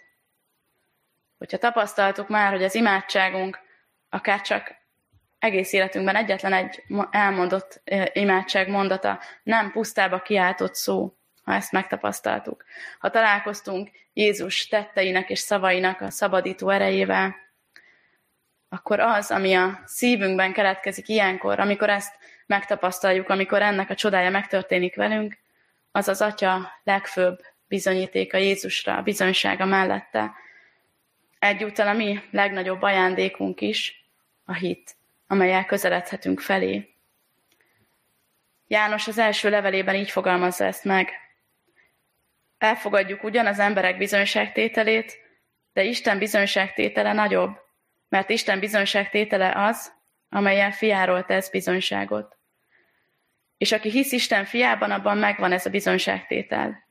hogyha 1.38 1.58
tapasztaltuk 1.58 2.28
már, 2.28 2.52
hogy 2.52 2.64
az 2.64 2.74
imádságunk 2.74 3.58
akár 4.08 4.40
csak 4.40 4.74
egész 5.38 5.72
életünkben 5.72 6.16
egyetlen 6.16 6.52
egy 6.52 6.84
elmondott 7.10 7.82
imádság 8.12 8.68
mondata 8.68 9.20
nem 9.42 9.70
pusztába 9.70 10.22
kiáltott 10.22 10.74
szó, 10.74 11.19
ha 11.50 11.56
ezt 11.56 11.72
megtapasztaltuk. 11.72 12.64
Ha 12.98 13.10
találkoztunk 13.10 13.90
Jézus 14.12 14.66
tetteinek 14.66 15.30
és 15.30 15.38
szavainak 15.38 16.00
a 16.00 16.10
szabadító 16.10 16.68
erejével, 16.68 17.36
akkor 18.68 19.00
az, 19.00 19.30
ami 19.30 19.54
a 19.54 19.82
szívünkben 19.84 20.52
keletkezik 20.52 21.08
ilyenkor, 21.08 21.60
amikor 21.60 21.88
ezt 21.88 22.14
megtapasztaljuk, 22.46 23.28
amikor 23.28 23.62
ennek 23.62 23.90
a 23.90 23.94
csodája 23.94 24.30
megtörténik 24.30 24.96
velünk, 24.96 25.38
az 25.92 26.08
az 26.08 26.20
Atya 26.20 26.72
legfőbb 26.84 27.40
bizonyítéka 27.68 28.36
Jézusra, 28.36 28.96
a 28.96 29.02
bizonysága 29.02 29.64
mellette. 29.64 30.32
Egyúttal 31.38 31.88
a 31.88 31.92
mi 31.92 32.20
legnagyobb 32.30 32.82
ajándékunk 32.82 33.60
is 33.60 34.04
a 34.44 34.54
hit, 34.54 34.96
amelyel 35.26 35.64
közeledhetünk 35.64 36.40
felé. 36.40 36.94
János 38.66 39.08
az 39.08 39.18
első 39.18 39.50
levelében 39.50 39.94
így 39.94 40.10
fogalmazza 40.10 40.64
ezt 40.64 40.84
meg. 40.84 41.29
Elfogadjuk 42.60 43.22
ugyan 43.22 43.46
az 43.46 43.58
emberek 43.58 43.96
bizonyságtételét, 43.96 45.18
de 45.72 45.82
Isten 45.82 46.18
bizonyságtétele 46.18 47.12
nagyobb, 47.12 47.50
mert 48.08 48.30
Isten 48.30 48.58
bizonyságtétele 48.60 49.52
az, 49.54 49.92
amelyen 50.28 50.70
fiáról 50.70 51.24
tesz 51.24 51.50
bizonyságot. 51.50 52.38
És 53.58 53.72
aki 53.72 53.90
hisz 53.90 54.12
Isten 54.12 54.44
fiában, 54.44 54.90
abban 54.90 55.18
megvan 55.18 55.52
ez 55.52 55.66
a 55.66 55.70
bizonyságtétel. 55.70 56.86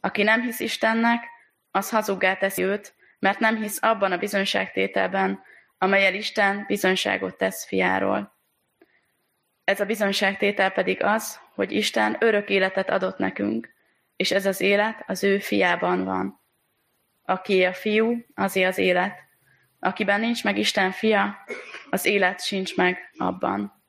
Aki 0.00 0.22
nem 0.22 0.42
hisz 0.42 0.60
Istennek, 0.60 1.24
az 1.70 1.90
hazuggá 1.90 2.36
teszi 2.36 2.62
őt, 2.62 2.94
mert 3.18 3.38
nem 3.38 3.56
hisz 3.56 3.82
abban 3.82 4.12
a 4.12 4.18
bizonyságtételben, 4.18 5.42
amelyel 5.78 6.14
Isten 6.14 6.64
bizonyságot 6.66 7.36
tesz 7.36 7.66
fiáról. 7.66 8.36
Ez 9.64 9.80
a 9.80 9.84
bizonyságtétel 9.84 10.70
pedig 10.70 11.02
az, 11.02 11.40
hogy 11.54 11.72
Isten 11.72 12.16
örök 12.20 12.48
életet 12.48 12.90
adott 12.90 13.18
nekünk, 13.18 13.78
és 14.20 14.30
ez 14.30 14.46
az 14.46 14.60
élet 14.60 15.02
az 15.06 15.24
ő 15.24 15.38
fiában 15.38 16.04
van. 16.04 16.40
Aki 17.22 17.64
a 17.64 17.72
fiú, 17.72 18.24
azé 18.34 18.62
az 18.62 18.78
élet. 18.78 19.18
Akiben 19.78 20.20
nincs 20.20 20.44
meg 20.44 20.58
Isten 20.58 20.90
fia, 20.90 21.44
az 21.90 22.04
élet 22.04 22.44
sincs 22.44 22.76
meg 22.76 23.10
abban. 23.16 23.84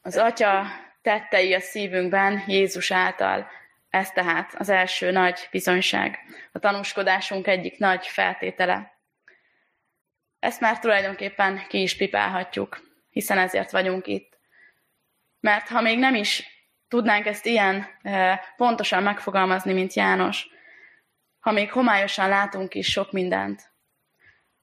Az 0.00 0.16
Atya 0.16 0.66
tettei 1.02 1.54
a 1.54 1.60
szívünkben 1.60 2.42
Jézus 2.46 2.90
által, 2.90 3.50
ez 3.90 4.10
tehát 4.10 4.54
az 4.54 4.68
első 4.68 5.10
nagy 5.10 5.48
bizonyság, 5.50 6.18
a 6.52 6.58
tanúskodásunk 6.58 7.46
egyik 7.46 7.78
nagy 7.78 8.06
feltétele. 8.06 9.00
Ezt 10.38 10.60
már 10.60 10.78
tulajdonképpen 10.78 11.66
ki 11.68 11.82
is 11.82 11.96
pipálhatjuk, 11.96 12.80
hiszen 13.10 13.38
ezért 13.38 13.70
vagyunk 13.70 14.06
itt. 14.06 14.38
Mert 15.40 15.68
ha 15.68 15.80
még 15.80 15.98
nem 15.98 16.14
is 16.14 16.55
tudnánk 16.88 17.26
ezt 17.26 17.46
ilyen 17.46 17.86
pontosan 18.56 19.02
megfogalmazni, 19.02 19.72
mint 19.72 19.94
János, 19.94 20.46
ha 21.38 21.52
még 21.52 21.72
homályosan 21.72 22.28
látunk 22.28 22.74
is 22.74 22.90
sok 22.90 23.12
mindent, 23.12 23.70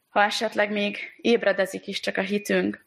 ha 0.10 0.24
esetleg 0.24 0.72
még 0.72 0.98
ébredezik 1.18 1.88
is 1.88 2.00
csak 2.00 2.18
a 2.18 2.22
hitünk, 2.22 2.86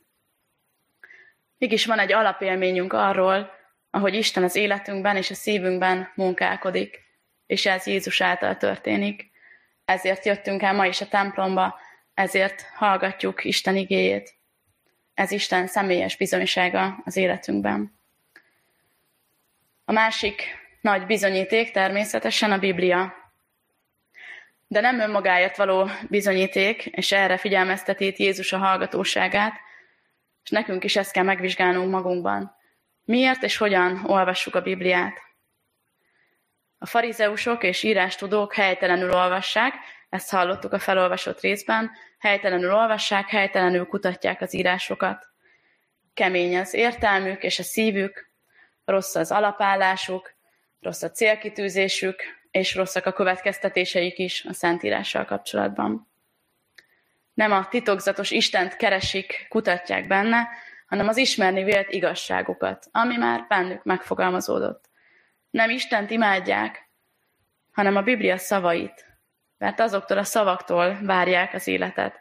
mégis 1.59 1.87
van 1.87 1.99
egy 1.99 2.12
alapélményünk 2.12 2.93
arról, 2.93 3.50
ahogy 3.90 4.14
Isten 4.14 4.43
az 4.43 4.57
életünkben 4.57 5.16
és 5.16 5.31
a 5.31 5.35
szívünkben 5.35 6.12
munkálkodik, 6.14 7.00
és 7.47 7.66
ez 7.66 7.87
Jézus 7.87 8.21
által 8.21 8.57
történik. 8.57 9.31
Ezért 9.85 10.25
jöttünk 10.25 10.62
el 10.62 10.75
ma 10.75 10.87
is 10.87 11.00
a 11.00 11.09
templomba, 11.09 11.78
ezért 12.14 12.62
hallgatjuk 12.75 13.45
Isten 13.45 13.76
igéjét. 13.76 14.35
Ez 15.14 15.31
Isten 15.31 15.66
személyes 15.66 16.16
bizonysága 16.16 17.02
az 17.05 17.16
életünkben. 17.16 17.96
A 19.88 19.93
másik 19.93 20.43
nagy 20.81 21.07
bizonyíték 21.07 21.71
természetesen 21.71 22.52
a 22.52 22.59
Biblia. 22.59 23.14
De 24.66 24.81
nem 24.81 25.00
önmagáért 25.00 25.57
való 25.57 25.90
bizonyíték, 26.09 26.87
és 26.87 27.12
erre 27.12 27.37
figyelmezteti 27.37 28.14
Jézus 28.16 28.52
a 28.52 28.59
hallgatóságát, 28.59 29.52
és 30.45 30.50
nekünk 30.50 30.85
is 30.85 30.97
ezt 30.97 31.12
kell 31.12 31.25
megvizsgálnunk 31.25 31.90
magunkban. 31.90 32.57
Miért 33.05 33.43
és 33.43 33.57
hogyan 33.57 34.05
olvassuk 34.07 34.55
a 34.55 34.61
Bibliát? 34.61 35.21
A 36.78 36.87
farizeusok 36.87 37.62
és 37.62 37.83
írástudók 37.83 38.55
helytelenül 38.55 39.12
olvassák, 39.12 39.75
ezt 40.09 40.31
hallottuk 40.31 40.73
a 40.73 40.78
felolvasott 40.78 41.40
részben, 41.40 41.90
helytelenül 42.19 42.75
olvassák, 42.75 43.28
helytelenül 43.28 43.87
kutatják 43.87 44.40
az 44.40 44.55
írásokat. 44.55 45.26
Kemény 46.14 46.59
az 46.59 46.75
értelmük 46.75 47.43
és 47.43 47.59
a 47.59 47.62
szívük, 47.62 48.35
rossz 48.87 49.14
az 49.14 49.31
alapállásuk, 49.31 50.35
rossz 50.81 51.02
a 51.02 51.11
célkitűzésük, 51.11 52.23
és 52.50 52.75
rosszak 52.75 53.07
a 53.07 53.12
következtetéseik 53.12 54.19
is 54.19 54.45
a 54.45 54.52
Szentírással 54.52 55.25
kapcsolatban. 55.25 56.09
Nem 57.35 57.52
a 57.52 57.69
titokzatos 57.69 58.31
Istent 58.31 58.76
keresik, 58.76 59.47
kutatják 59.49 60.07
benne, 60.07 60.49
hanem 60.87 61.09
az 61.09 61.16
ismerni 61.16 61.64
vélt 61.64 61.90
igazságokat, 61.90 62.87
ami 62.90 63.16
már 63.16 63.47
bennük 63.49 63.85
megfogalmazódott. 63.85 64.85
Nem 65.50 65.71
Istent 65.71 66.11
imádják, 66.11 66.88
hanem 67.73 67.97
a 67.97 68.02
Biblia 68.02 68.37
szavait, 68.37 69.05
mert 69.59 69.81
azoktól 69.81 70.19
a 70.19 70.25
szavaktól 70.25 70.99
várják 71.02 71.55
az 71.55 71.66
életet, 71.66 72.21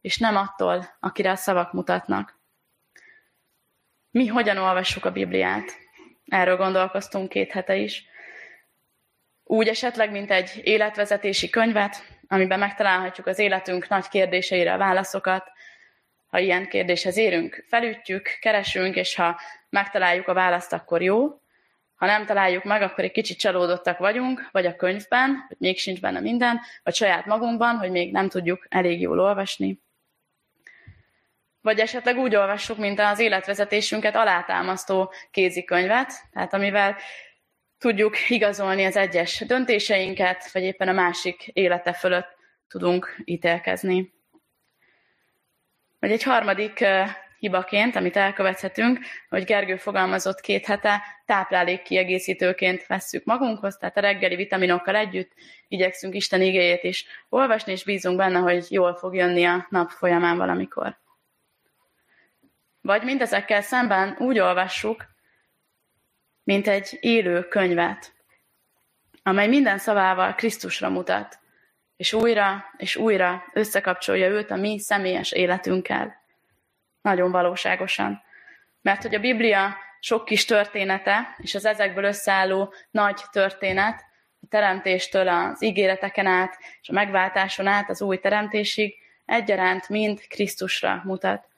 és 0.00 0.18
nem 0.18 0.36
attól, 0.36 0.96
akire 1.00 1.30
a 1.30 1.36
szavak 1.36 1.72
mutatnak. 1.72 2.38
Mi 4.10 4.26
hogyan 4.26 4.56
olvassuk 4.56 5.04
a 5.04 5.12
Bibliát? 5.12 5.85
Erről 6.28 6.56
gondolkoztunk 6.56 7.28
két 7.28 7.52
hete 7.52 7.76
is. 7.76 8.04
Úgy 9.44 9.68
esetleg, 9.68 10.10
mint 10.10 10.30
egy 10.30 10.60
életvezetési 10.64 11.50
könyvet, 11.50 12.02
amiben 12.28 12.58
megtalálhatjuk 12.58 13.26
az 13.26 13.38
életünk 13.38 13.88
nagy 13.88 14.08
kérdéseire 14.08 14.72
a 14.72 14.78
válaszokat, 14.78 15.44
ha 16.26 16.38
ilyen 16.38 16.68
kérdéshez 16.68 17.16
érünk, 17.16 17.64
felütjük, 17.68 18.38
keresünk, 18.40 18.96
és 18.96 19.14
ha 19.14 19.40
megtaláljuk 19.68 20.28
a 20.28 20.34
választ, 20.34 20.72
akkor 20.72 21.02
jó. 21.02 21.40
Ha 21.94 22.06
nem 22.06 22.26
találjuk 22.26 22.64
meg, 22.64 22.82
akkor 22.82 23.04
egy 23.04 23.12
kicsit 23.12 23.38
csalódottak 23.38 23.98
vagyunk, 23.98 24.48
vagy 24.52 24.66
a 24.66 24.76
könyvben, 24.76 25.44
hogy 25.48 25.56
még 25.60 25.78
sincs 25.78 26.00
benne 26.00 26.20
minden, 26.20 26.60
vagy 26.82 26.94
saját 26.94 27.26
magunkban, 27.26 27.76
hogy 27.76 27.90
még 27.90 28.12
nem 28.12 28.28
tudjuk 28.28 28.66
elég 28.68 29.00
jól 29.00 29.20
olvasni. 29.20 29.80
Vagy 31.66 31.80
esetleg 31.80 32.16
úgy 32.16 32.36
olvassuk, 32.36 32.78
mint 32.78 33.00
az 33.00 33.18
életvezetésünket 33.18 34.16
alátámasztó 34.16 35.12
kézikönyvet, 35.30 36.12
tehát 36.32 36.54
amivel 36.54 36.96
tudjuk 37.78 38.30
igazolni 38.30 38.84
az 38.84 38.96
egyes 38.96 39.38
döntéseinket, 39.46 40.52
vagy 40.52 40.62
éppen 40.62 40.88
a 40.88 40.92
másik 40.92 41.46
élete 41.46 41.92
fölött 41.92 42.36
tudunk 42.68 43.16
ítélkezni. 43.24 44.12
Vagy 46.00 46.10
egy 46.10 46.22
harmadik 46.22 46.84
hibaként, 47.38 47.96
amit 47.96 48.16
elkövethetünk, 48.16 48.98
hogy 49.28 49.44
Gergő 49.44 49.76
fogalmazott 49.76 50.40
két 50.40 50.66
hete, 50.66 51.02
táplálék 51.24 51.82
kiegészítőként 51.82 52.86
vesszük 52.86 53.24
magunkhoz, 53.24 53.76
tehát 53.76 53.96
a 53.96 54.00
reggeli 54.00 54.36
vitaminokkal 54.36 54.96
együtt 54.96 55.32
igyekszünk 55.68 56.14
Isten 56.14 56.42
igéjét 56.42 56.82
is 56.82 57.06
olvasni, 57.28 57.72
és 57.72 57.84
bízunk 57.84 58.16
benne, 58.16 58.38
hogy 58.38 58.66
jól 58.68 58.94
fog 58.94 59.14
jönni 59.14 59.44
a 59.44 59.66
nap 59.70 59.90
folyamán 59.90 60.36
valamikor. 60.36 61.04
Vagy 62.86 63.02
mindezekkel 63.02 63.62
szemben 63.62 64.16
úgy 64.18 64.38
olvassuk, 64.38 65.06
mint 66.44 66.68
egy 66.68 66.96
élő 67.00 67.42
könyvet, 67.42 68.12
amely 69.22 69.48
minden 69.48 69.78
szavával 69.78 70.34
Krisztusra 70.34 70.88
mutat, 70.88 71.38
és 71.96 72.12
újra 72.12 72.64
és 72.76 72.96
újra 72.96 73.44
összekapcsolja 73.52 74.28
őt 74.28 74.50
a 74.50 74.56
mi 74.56 74.78
személyes 74.78 75.32
életünkkel. 75.32 76.22
Nagyon 77.02 77.30
valóságosan. 77.30 78.22
Mert 78.82 79.02
hogy 79.02 79.14
a 79.14 79.20
Biblia 79.20 79.76
sok 80.00 80.24
kis 80.24 80.44
története, 80.44 81.36
és 81.38 81.54
az 81.54 81.64
ezekből 81.64 82.04
összeálló 82.04 82.74
nagy 82.90 83.20
történet, 83.32 84.04
a 84.40 84.46
teremtéstől 84.48 85.28
az 85.28 85.62
ígéreteken 85.62 86.26
át, 86.26 86.58
és 86.80 86.88
a 86.88 86.92
megváltáson 86.92 87.66
át 87.66 87.90
az 87.90 88.02
új 88.02 88.18
teremtésig 88.18 88.94
egyaránt 89.24 89.88
mind 89.88 90.26
Krisztusra 90.28 91.02
mutat. 91.04 91.54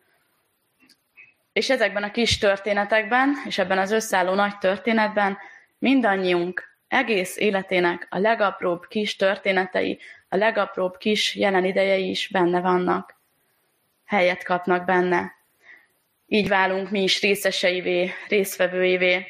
És 1.59 1.71
ezekben 1.71 2.03
a 2.03 2.11
kis 2.11 2.39
történetekben, 2.39 3.37
és 3.47 3.59
ebben 3.59 3.79
az 3.79 3.91
összeálló 3.91 4.35
nagy 4.35 4.59
történetben 4.59 5.39
mindannyiunk 5.79 6.79
egész 6.89 7.37
életének 7.37 8.07
a 8.11 8.19
legapróbb 8.19 8.87
kis 8.87 9.17
történetei, 9.17 9.99
a 10.29 10.37
legapróbb 10.37 10.97
kis 10.97 11.35
jelen 11.35 11.65
idejei 11.65 12.09
is 12.09 12.29
benne 12.29 12.61
vannak. 12.61 13.21
Helyet 14.05 14.45
kapnak 14.45 14.85
benne. 14.85 15.33
Így 16.27 16.49
válunk 16.49 16.91
mi 16.91 17.03
is 17.03 17.21
részeseivé, 17.21 18.13
részvevőivé 18.29 19.27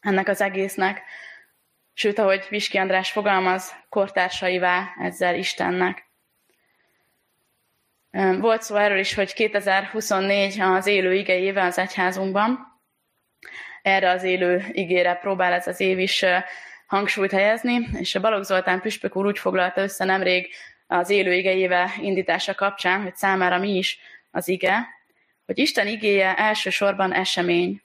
ennek 0.00 0.28
az 0.28 0.40
egésznek. 0.40 1.02
Sőt, 1.92 2.18
ahogy 2.18 2.46
Viski 2.48 2.78
András 2.78 3.10
fogalmaz, 3.10 3.74
kortársaivá 3.88 4.88
ezzel 5.00 5.34
Istennek. 5.34 6.09
Volt 8.38 8.62
szó 8.62 8.76
erről 8.76 8.98
is, 8.98 9.14
hogy 9.14 9.32
2024 9.32 10.60
az 10.60 10.86
élő 10.86 11.14
igejével 11.14 11.66
az 11.66 11.78
egyházunkban. 11.78 12.80
Erre 13.82 14.10
az 14.10 14.22
élő 14.22 14.64
igére 14.72 15.14
próbál 15.14 15.52
ez 15.52 15.66
az 15.66 15.80
év 15.80 15.98
is 15.98 16.24
hangsúlyt 16.86 17.30
helyezni, 17.30 17.88
és 17.98 18.14
a 18.14 18.20
Balogh 18.20 18.44
Zoltán 18.44 18.80
Püspök 18.80 19.16
úr 19.16 19.26
úgy 19.26 19.38
foglalta 19.38 19.80
össze 19.80 20.04
nemrég 20.04 20.52
az 20.86 21.10
élő 21.10 21.34
igejével 21.34 21.88
indítása 22.00 22.54
kapcsán, 22.54 23.02
hogy 23.02 23.16
számára 23.16 23.58
mi 23.58 23.76
is 23.76 24.00
az 24.30 24.48
ige, 24.48 24.88
hogy 25.46 25.58
Isten 25.58 25.86
igéje 25.86 26.34
elsősorban 26.34 27.12
esemény. 27.12 27.82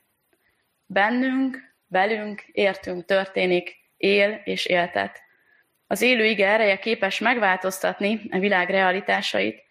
Bennünk, 0.85 1.75
velünk, 1.87 2.43
értünk 2.51 3.05
történik, 3.05 3.75
él 3.97 4.41
és 4.43 4.65
éltet. 4.65 5.23
Az 5.87 6.01
élő 6.01 6.25
ige 6.25 6.47
ereje 6.47 6.77
képes 6.77 7.19
megváltoztatni 7.19 8.21
a 8.31 8.39
világ 8.39 8.69
realitásait, 8.69 9.64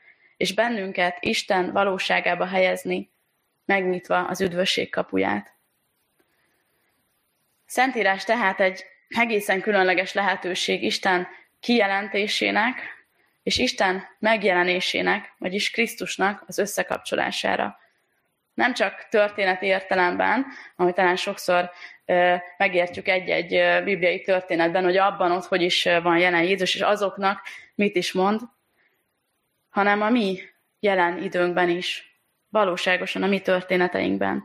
és 0.45 0.55
bennünket 0.55 1.17
Isten 1.21 1.73
valóságába 1.73 2.47
helyezni, 2.47 3.11
megnyitva 3.65 4.27
az 4.27 4.41
üdvösség 4.41 4.91
kapuját. 4.91 5.55
Szentírás 7.67 8.25
tehát 8.25 8.61
egy 8.61 8.85
egészen 9.09 9.61
különleges 9.61 10.13
lehetőség 10.13 10.83
Isten 10.83 11.29
kijelentésének, 11.61 12.81
és 13.43 13.59
Isten 13.59 14.07
megjelenésének, 14.19 15.35
vagyis 15.39 15.71
Krisztusnak 15.71 16.45
az 16.47 16.59
összekapcsolására. 16.59 17.79
Nem 18.55 18.75
csak 18.75 19.09
történeti 19.09 19.67
értelemben, 19.67 20.47
amit 20.77 20.95
talán 20.95 21.17
sokszor 21.17 21.71
ö, 22.05 22.35
megértjük 22.59 23.09
egy-egy 23.09 23.85
bibliai 23.85 24.21
történetben, 24.21 24.85
hogy 24.85 24.97
abban 24.97 25.33
ott 25.33 25.45
hogy 25.45 25.63
is 25.63 25.89
van 26.03 26.19
jelen 26.19 26.43
Jézus, 26.43 26.75
és 26.75 26.81
azoknak 26.81 27.41
mit 27.75 27.97
is 27.97 28.13
mond, 28.13 28.41
hanem 29.75 30.03
a 30.03 30.11
mi 30.11 30.41
jelen 30.81 31.23
időnkben 31.23 31.69
is, 31.69 32.19
valóságosan 32.49 33.23
a 33.23 33.27
mi 33.27 33.41
történeteinkben. 33.41 34.45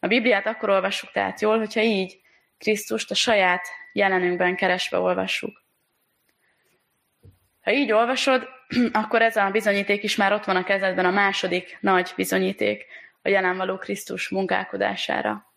A 0.00 0.06
Bibliát 0.06 0.46
akkor 0.46 0.68
olvassuk 0.68 1.10
tehát 1.12 1.40
jól, 1.40 1.58
hogyha 1.58 1.80
így 1.80 2.20
Krisztust 2.58 3.10
a 3.10 3.14
saját 3.14 3.66
jelenünkben 3.92 4.56
keresve 4.56 4.98
olvassuk. 4.98 5.64
Ha 7.60 7.72
így 7.72 7.92
olvasod, 7.92 8.48
akkor 9.02 9.22
ez 9.22 9.36
a 9.36 9.50
bizonyíték 9.50 10.02
is 10.02 10.16
már 10.16 10.32
ott 10.32 10.44
van 10.44 10.56
a 10.56 10.64
kezedben, 10.64 11.04
a 11.04 11.10
második 11.10 11.78
nagy 11.80 12.12
bizonyíték 12.16 12.86
a 13.22 13.28
jelenvaló 13.28 13.76
Krisztus 13.76 14.28
munkálkodására. 14.28 15.52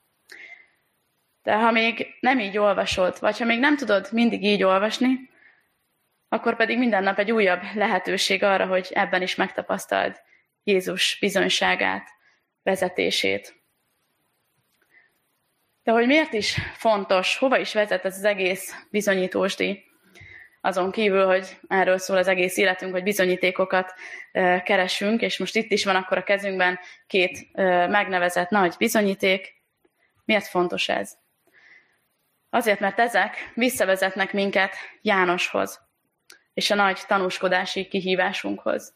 De 1.43 1.55
ha 1.55 1.71
még 1.71 2.07
nem 2.19 2.39
így 2.39 2.57
olvasod, 2.57 3.17
vagy 3.19 3.37
ha 3.37 3.45
még 3.45 3.59
nem 3.59 3.77
tudod 3.77 4.07
mindig 4.11 4.43
így 4.43 4.63
olvasni, 4.63 5.28
akkor 6.29 6.55
pedig 6.55 6.77
minden 6.77 7.03
nap 7.03 7.19
egy 7.19 7.31
újabb 7.31 7.61
lehetőség 7.73 8.43
arra, 8.43 8.65
hogy 8.65 8.87
ebben 8.93 9.21
is 9.21 9.35
megtapasztald 9.35 10.21
Jézus 10.63 11.17
bizonyságát, 11.19 12.09
vezetését. 12.63 13.57
De 15.83 15.91
hogy 15.91 16.05
miért 16.05 16.33
is 16.33 16.59
fontos, 16.73 17.37
hova 17.37 17.57
is 17.57 17.73
vezet 17.73 18.05
ez 18.05 18.17
az 18.17 18.23
egész 18.23 18.85
bizonyítósdi, 18.89 19.87
azon 20.61 20.91
kívül, 20.91 21.25
hogy 21.25 21.59
erről 21.67 21.97
szól 21.97 22.17
az 22.17 22.27
egész 22.27 22.57
életünk, 22.57 22.91
hogy 22.91 23.03
bizonyítékokat 23.03 23.93
keresünk, 24.63 25.21
és 25.21 25.37
most 25.37 25.55
itt 25.55 25.71
is 25.71 25.85
van 25.85 25.95
akkor 25.95 26.17
a 26.17 26.23
kezünkben 26.23 26.79
két 27.07 27.53
megnevezett 27.87 28.49
nagy 28.49 28.75
bizonyíték. 28.77 29.61
Miért 30.25 30.47
fontos 30.47 30.89
ez? 30.89 31.17
Azért, 32.49 32.79
mert 32.79 32.99
ezek 32.99 33.51
visszavezetnek 33.53 34.33
minket 34.33 34.75
Jánoshoz, 35.01 35.88
és 36.53 36.71
a 36.71 36.75
nagy 36.75 36.99
tanúskodási 37.07 37.87
kihívásunkhoz. 37.87 38.93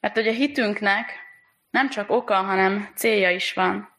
Mert 0.00 0.14
hogy 0.14 0.28
a 0.28 0.32
hitünknek 0.32 1.12
nem 1.70 1.88
csak 1.88 2.10
oka, 2.10 2.34
hanem 2.34 2.92
célja 2.94 3.30
is 3.30 3.52
van. 3.52 3.96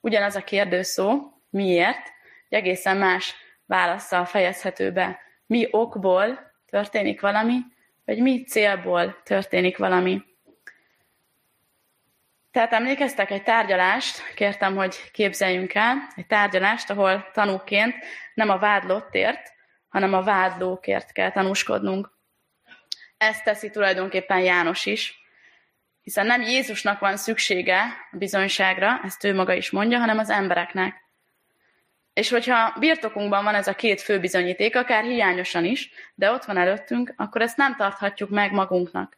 Ugyanaz 0.00 0.36
a 0.36 0.44
kérdőszó, 0.44 1.32
miért, 1.50 2.12
egy 2.48 2.58
egészen 2.58 2.96
más 2.96 3.34
válaszsal 3.66 4.24
fejezhető 4.24 4.92
be. 4.92 5.20
Mi 5.46 5.68
okból 5.70 6.52
történik 6.66 7.20
valami, 7.20 7.58
vagy 8.04 8.18
mi 8.18 8.44
célból 8.44 9.22
történik 9.22 9.78
valami. 9.78 10.22
Tehát 12.50 12.72
emlékeztek 12.72 13.30
egy 13.30 13.42
tárgyalást, 13.42 14.34
kértem, 14.34 14.76
hogy 14.76 15.10
képzeljünk 15.12 15.74
el, 15.74 15.96
egy 16.14 16.26
tárgyalást, 16.26 16.90
ahol 16.90 17.30
tanúként 17.32 17.94
nem 18.34 18.50
a 18.50 18.58
vádlottért, 18.58 19.52
hanem 19.98 20.14
a 20.14 20.22
vádlókért 20.22 21.12
kell 21.12 21.30
tanúskodnunk. 21.30 22.10
Ezt 23.16 23.44
teszi 23.44 23.70
tulajdonképpen 23.70 24.40
János 24.40 24.86
is, 24.86 25.18
hiszen 26.02 26.26
nem 26.26 26.42
Jézusnak 26.42 26.98
van 27.00 27.16
szüksége 27.16 27.82
a 28.12 28.16
bizonyságra, 28.16 29.00
ezt 29.04 29.24
ő 29.24 29.34
maga 29.34 29.52
is 29.52 29.70
mondja, 29.70 29.98
hanem 29.98 30.18
az 30.18 30.30
embereknek. 30.30 30.94
És 32.12 32.28
hogyha 32.30 32.74
birtokunkban 32.78 33.44
van 33.44 33.54
ez 33.54 33.66
a 33.66 33.74
két 33.74 34.00
fő 34.00 34.20
bizonyíték, 34.20 34.76
akár 34.76 35.04
hiányosan 35.04 35.64
is, 35.64 35.90
de 36.14 36.30
ott 36.30 36.44
van 36.44 36.56
előttünk, 36.56 37.14
akkor 37.16 37.42
ezt 37.42 37.56
nem 37.56 37.76
tarthatjuk 37.76 38.30
meg 38.30 38.52
magunknak, 38.52 39.16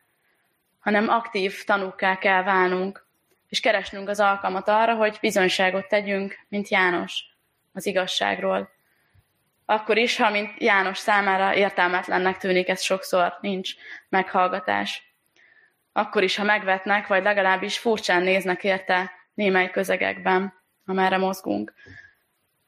hanem 0.79 1.09
aktív 1.09 1.65
tanúkká 1.65 2.19
kell 2.19 2.43
válnunk, 2.43 3.07
és 3.49 3.61
keresnünk 3.61 4.09
az 4.09 4.21
alkalmat 4.21 4.69
arra, 4.69 4.95
hogy 4.95 5.19
bizonyságot 5.21 5.89
tegyünk, 5.89 6.39
mint 6.49 6.69
János, 6.69 7.25
az 7.73 7.87
igazságról. 7.87 8.79
Akkor 9.71 9.99
is, 9.99 10.17
ha 10.17 10.31
mint 10.31 10.51
János 10.59 10.99
számára 10.99 11.55
értelmetlennek 11.55 12.39
tűnik, 12.39 12.69
ez 12.69 12.83
sokszor 12.83 13.39
nincs 13.41 13.73
meghallgatás. 14.09 15.15
Akkor 15.93 16.23
is, 16.23 16.37
ha 16.37 16.45
megvetnek, 16.45 17.07
vagy 17.07 17.23
legalábbis 17.23 17.79
furcsán 17.79 18.23
néznek 18.23 18.65
érte 18.65 19.11
némely 19.35 19.71
közegekben, 19.71 20.55
amerre 20.87 21.17
mozgunk 21.17 21.73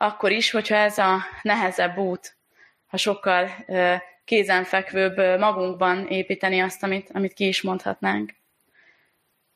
akkor 0.03 0.31
is, 0.31 0.51
hogyha 0.51 0.75
ez 0.75 0.99
a 0.99 1.19
nehezebb 1.43 1.97
út, 1.97 2.37
ha 2.87 2.97
sokkal 2.97 3.51
kézenfekvőbb 4.25 5.39
magunkban 5.39 6.07
építeni 6.07 6.61
azt, 6.61 6.83
amit, 6.83 7.11
amit 7.13 7.33
ki 7.33 7.47
is 7.47 7.63
mondhatnánk. 7.63 8.35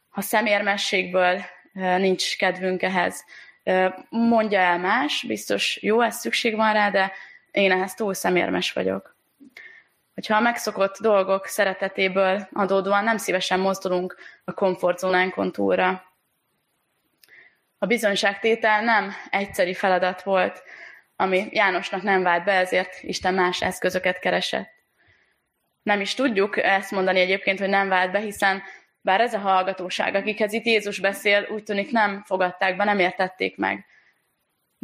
Ha 0.08 0.20
szemérmességből 0.20 1.44
nincs 1.72 2.36
kedvünk 2.36 2.82
ehhez, 2.82 3.24
mondja 4.08 4.60
el 4.60 4.78
más, 4.78 5.24
biztos 5.26 5.78
jó, 5.82 6.00
ez 6.00 6.16
szükség 6.16 6.56
van 6.56 6.72
rá, 6.72 6.90
de 6.90 7.12
én 7.56 7.72
ehhez 7.72 7.94
túl 7.94 8.14
szemérmes 8.14 8.72
vagyok. 8.72 9.16
Hogyha 10.14 10.36
a 10.36 10.40
megszokott 10.40 10.98
dolgok 11.00 11.46
szeretetéből 11.46 12.48
adódóan 12.52 13.04
nem 13.04 13.16
szívesen 13.16 13.60
mozdulunk 13.60 14.16
a 14.44 14.52
komfortzónánkon 14.52 15.52
túlra, 15.52 16.06
a 17.78 17.86
bizonyságtétel 17.86 18.82
nem 18.82 19.12
egyszeri 19.30 19.74
feladat 19.74 20.22
volt, 20.22 20.62
ami 21.16 21.48
Jánosnak 21.50 22.02
nem 22.02 22.22
vált 22.22 22.44
be, 22.44 22.52
ezért 22.52 23.02
Isten 23.02 23.34
más 23.34 23.62
eszközöket 23.62 24.18
keresett. 24.18 24.70
Nem 25.82 26.00
is 26.00 26.14
tudjuk 26.14 26.56
ezt 26.56 26.90
mondani 26.90 27.20
egyébként, 27.20 27.58
hogy 27.58 27.68
nem 27.68 27.88
vált 27.88 28.12
be, 28.12 28.18
hiszen 28.18 28.62
bár 29.00 29.20
ez 29.20 29.34
a 29.34 29.38
hallgatóság, 29.38 30.14
akikhez 30.14 30.52
itt 30.52 30.64
Jézus 30.64 30.98
beszél, 30.98 31.46
úgy 31.50 31.62
tűnik 31.62 31.90
nem 31.90 32.22
fogadták 32.24 32.76
be, 32.76 32.84
nem 32.84 32.98
értették 32.98 33.56
meg. 33.56 33.86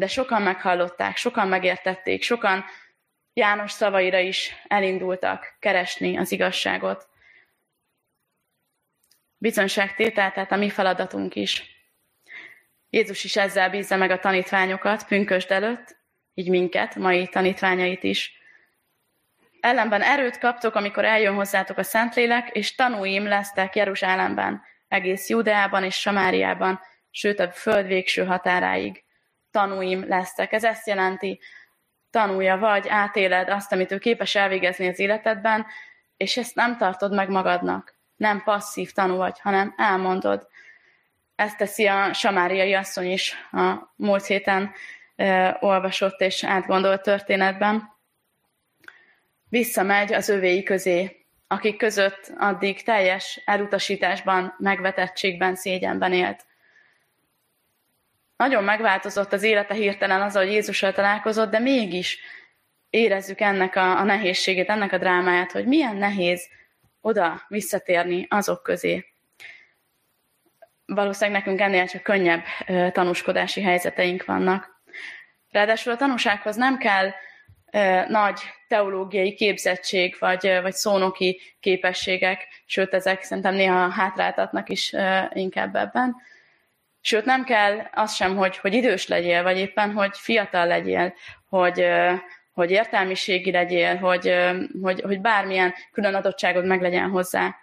De 0.03 0.09
sokan 0.09 0.43
meghallották, 0.43 1.17
sokan 1.17 1.49
megértették, 1.49 2.23
sokan 2.23 2.65
János 3.33 3.73
szavaira 3.73 4.19
is 4.19 4.55
elindultak 4.69 5.57
keresni 5.59 6.17
az 6.17 6.33
igazságot. 6.33 7.09
Bizonyságtétel, 9.38 10.33
tehát 10.33 10.53
a 10.53 10.57
mi 10.57 10.71
feladatunk 10.71 11.35
is. 11.35 11.62
Jézus 12.91 13.25
is 13.25 13.37
ezzel 13.37 13.71
bízza 13.71 13.97
meg 13.97 14.11
a 14.11 14.19
tanítványokat 14.19 15.07
pünkösd 15.07 15.51
előtt, 15.51 15.97
így 16.35 16.49
minket, 16.49 16.97
mai 16.97 17.29
tanítványait 17.29 18.03
is. 18.03 18.33
Ellenben 19.61 20.03
erőt 20.03 20.38
kaptok, 20.38 20.75
amikor 20.75 21.05
eljön 21.05 21.35
hozzátok 21.35 21.79
a 21.79 21.83
Szentlélek, 21.83 22.51
és 22.51 22.75
tanúim 22.75 23.27
lesztek 23.27 23.77
Jeruzsálemben, 23.77 24.62
egész 24.88 25.29
Judeában 25.29 25.85
és 25.85 25.95
Samáriában, 25.95 26.81
sőt 27.11 27.38
a 27.38 27.51
föld 27.51 27.87
végső 27.87 28.25
határáig. 28.25 29.05
Tanúim 29.53 30.09
lesztek. 30.09 30.53
Ez 30.53 30.65
ezt 30.65 30.87
jelenti, 30.87 31.41
tanulja 32.11 32.57
vagy, 32.57 32.88
átéled 32.88 33.49
azt, 33.49 33.73
amit 33.73 33.93
ő 33.93 33.99
képes 33.99 34.35
elvégezni 34.35 34.88
az 34.88 34.99
életedben, 34.99 35.67
és 36.17 36.37
ezt 36.37 36.55
nem 36.55 36.77
tartod 36.77 37.15
meg 37.15 37.29
magadnak. 37.29 37.97
Nem 38.17 38.43
passzív 38.43 38.93
tanú 38.93 39.17
vagy, 39.17 39.41
hanem 39.41 39.75
elmondod. 39.77 40.49
Ezt 41.35 41.57
teszi 41.57 41.87
a 41.87 42.12
samáriai 42.12 42.75
asszony 42.75 43.11
is 43.11 43.35
a 43.51 43.93
múlt 43.97 44.25
héten 44.27 44.73
olvasott 45.61 46.21
és 46.21 46.45
átgondolt 46.45 47.03
történetben. 47.03 47.91
Visszamegy 49.49 50.12
az 50.12 50.29
övéi 50.29 50.62
közé, 50.62 51.27
akik 51.47 51.77
között 51.77 52.33
addig 52.38 52.83
teljes 52.83 53.43
elutasításban, 53.45 54.55
megvetettségben, 54.59 55.55
szégyenben 55.55 56.12
élt. 56.12 56.45
Nagyon 58.43 58.65
megváltozott 58.65 59.33
az 59.33 59.43
élete 59.43 59.75
hirtelen 59.75 60.23
az, 60.23 60.35
hogy 60.35 60.53
Jézussal 60.53 60.93
találkozott, 60.93 61.51
de 61.51 61.59
mégis 61.59 62.19
érezzük 62.91 63.41
ennek 63.41 63.77
a, 63.77 63.99
a 63.99 64.03
nehézségét, 64.03 64.69
ennek 64.69 64.93
a 64.93 64.99
drámáját, 64.99 65.53
hogy 65.53 65.67
milyen 65.67 65.97
nehéz 65.97 66.49
oda 67.01 67.43
visszatérni 67.49 68.27
azok 68.31 68.63
közé, 68.63 69.05
valószínűleg 70.87 71.41
nekünk 71.41 71.61
ennél 71.61 71.87
csak 71.87 72.03
könnyebb 72.03 72.43
tanúskodási 72.93 73.63
helyzeteink 73.63 74.25
vannak. 74.25 74.83
Ráadásul 75.51 75.93
a 75.93 75.97
tanúsághoz 75.97 76.57
nem 76.57 76.79
kell 76.79 77.11
nagy 78.09 78.41
teológiai 78.69 79.35
képzettség, 79.35 80.17
vagy, 80.19 80.59
vagy 80.63 80.75
szónoki 80.75 81.41
képességek, 81.61 82.63
sőt, 82.67 82.95
ezek 82.95 83.23
szerintem 83.23 83.55
néha 83.55 83.91
hátráltatnak 83.91 84.69
is 84.69 84.95
inkább 85.33 85.77
ebben. 85.77 86.17
Sőt, 87.05 87.25
nem 87.25 87.45
kell 87.45 87.79
az 87.93 88.15
sem, 88.15 88.37
hogy, 88.37 88.59
hogy 88.59 88.75
idős 88.75 89.07
legyél, 89.07 89.43
vagy 89.43 89.59
éppen, 89.59 89.93
hogy 89.93 90.19
fiatal 90.19 90.67
legyél, 90.67 91.15
hogy, 91.49 91.87
hogy 92.53 92.71
értelmiségi 92.71 93.51
legyél, 93.51 93.97
hogy, 93.97 94.35
hogy, 94.83 95.01
hogy 95.01 95.21
bármilyen 95.21 95.75
külön 95.93 96.15
adottságod 96.15 96.65
meg 96.65 96.81
legyen 96.81 97.11
hozzá 97.11 97.57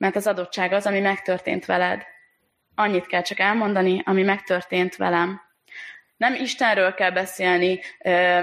mert 0.00 0.16
az 0.16 0.26
adottság 0.26 0.72
az, 0.72 0.86
ami 0.86 1.00
megtörtént 1.00 1.64
veled. 1.66 2.02
Annyit 2.74 3.06
kell 3.06 3.22
csak 3.22 3.38
elmondani, 3.38 4.02
ami 4.04 4.22
megtörtént 4.22 4.96
velem. 4.96 5.40
Nem 6.16 6.34
Istenről 6.34 6.94
kell 6.94 7.10
beszélni, 7.10 7.80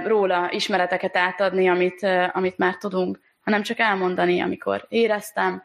róla 0.03 0.51
ismereteket 0.51 1.17
átadni, 1.17 1.69
amit, 1.69 2.03
amit 2.31 2.57
már 2.57 2.77
tudunk, 2.77 3.19
hanem 3.41 3.61
csak 3.61 3.79
elmondani, 3.79 4.41
amikor 4.41 4.85
éreztem, 4.89 5.63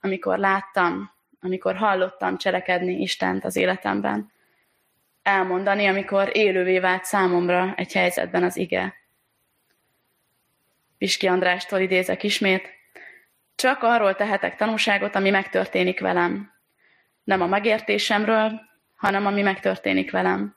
amikor 0.00 0.38
láttam, 0.38 1.13
amikor 1.44 1.76
hallottam 1.76 2.36
cselekedni 2.36 3.00
Istent 3.00 3.44
az 3.44 3.56
életemben. 3.56 4.32
Elmondani, 5.22 5.86
amikor 5.86 6.30
élővé 6.36 6.78
vált 6.78 7.04
számomra 7.04 7.74
egy 7.76 7.92
helyzetben 7.92 8.42
az 8.42 8.56
ige. 8.56 8.94
Piski 10.98 11.26
Andrástól 11.26 11.78
idézek 11.78 12.22
ismét, 12.22 12.68
csak 13.54 13.82
arról 13.82 14.14
tehetek 14.14 14.56
tanúságot, 14.56 15.14
ami 15.14 15.30
megtörténik 15.30 16.00
velem. 16.00 16.52
Nem 17.24 17.40
a 17.40 17.46
megértésemről, 17.46 18.60
hanem 18.96 19.26
ami 19.26 19.42
megtörténik 19.42 20.10
velem. 20.10 20.56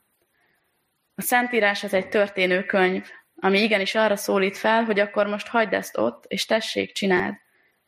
A 1.15 1.21
Szentírás 1.21 1.83
az 1.83 1.93
egy 1.93 2.09
történő 2.09 2.63
könyv, 2.63 3.09
ami 3.39 3.61
igenis 3.61 3.95
arra 3.95 4.15
szólít 4.15 4.57
fel, 4.57 4.83
hogy 4.83 4.99
akkor 4.99 5.27
most 5.27 5.47
hagyd 5.47 5.73
ezt 5.73 5.97
ott, 5.97 6.25
és 6.27 6.45
tessék, 6.45 6.91
csináld, 6.91 7.35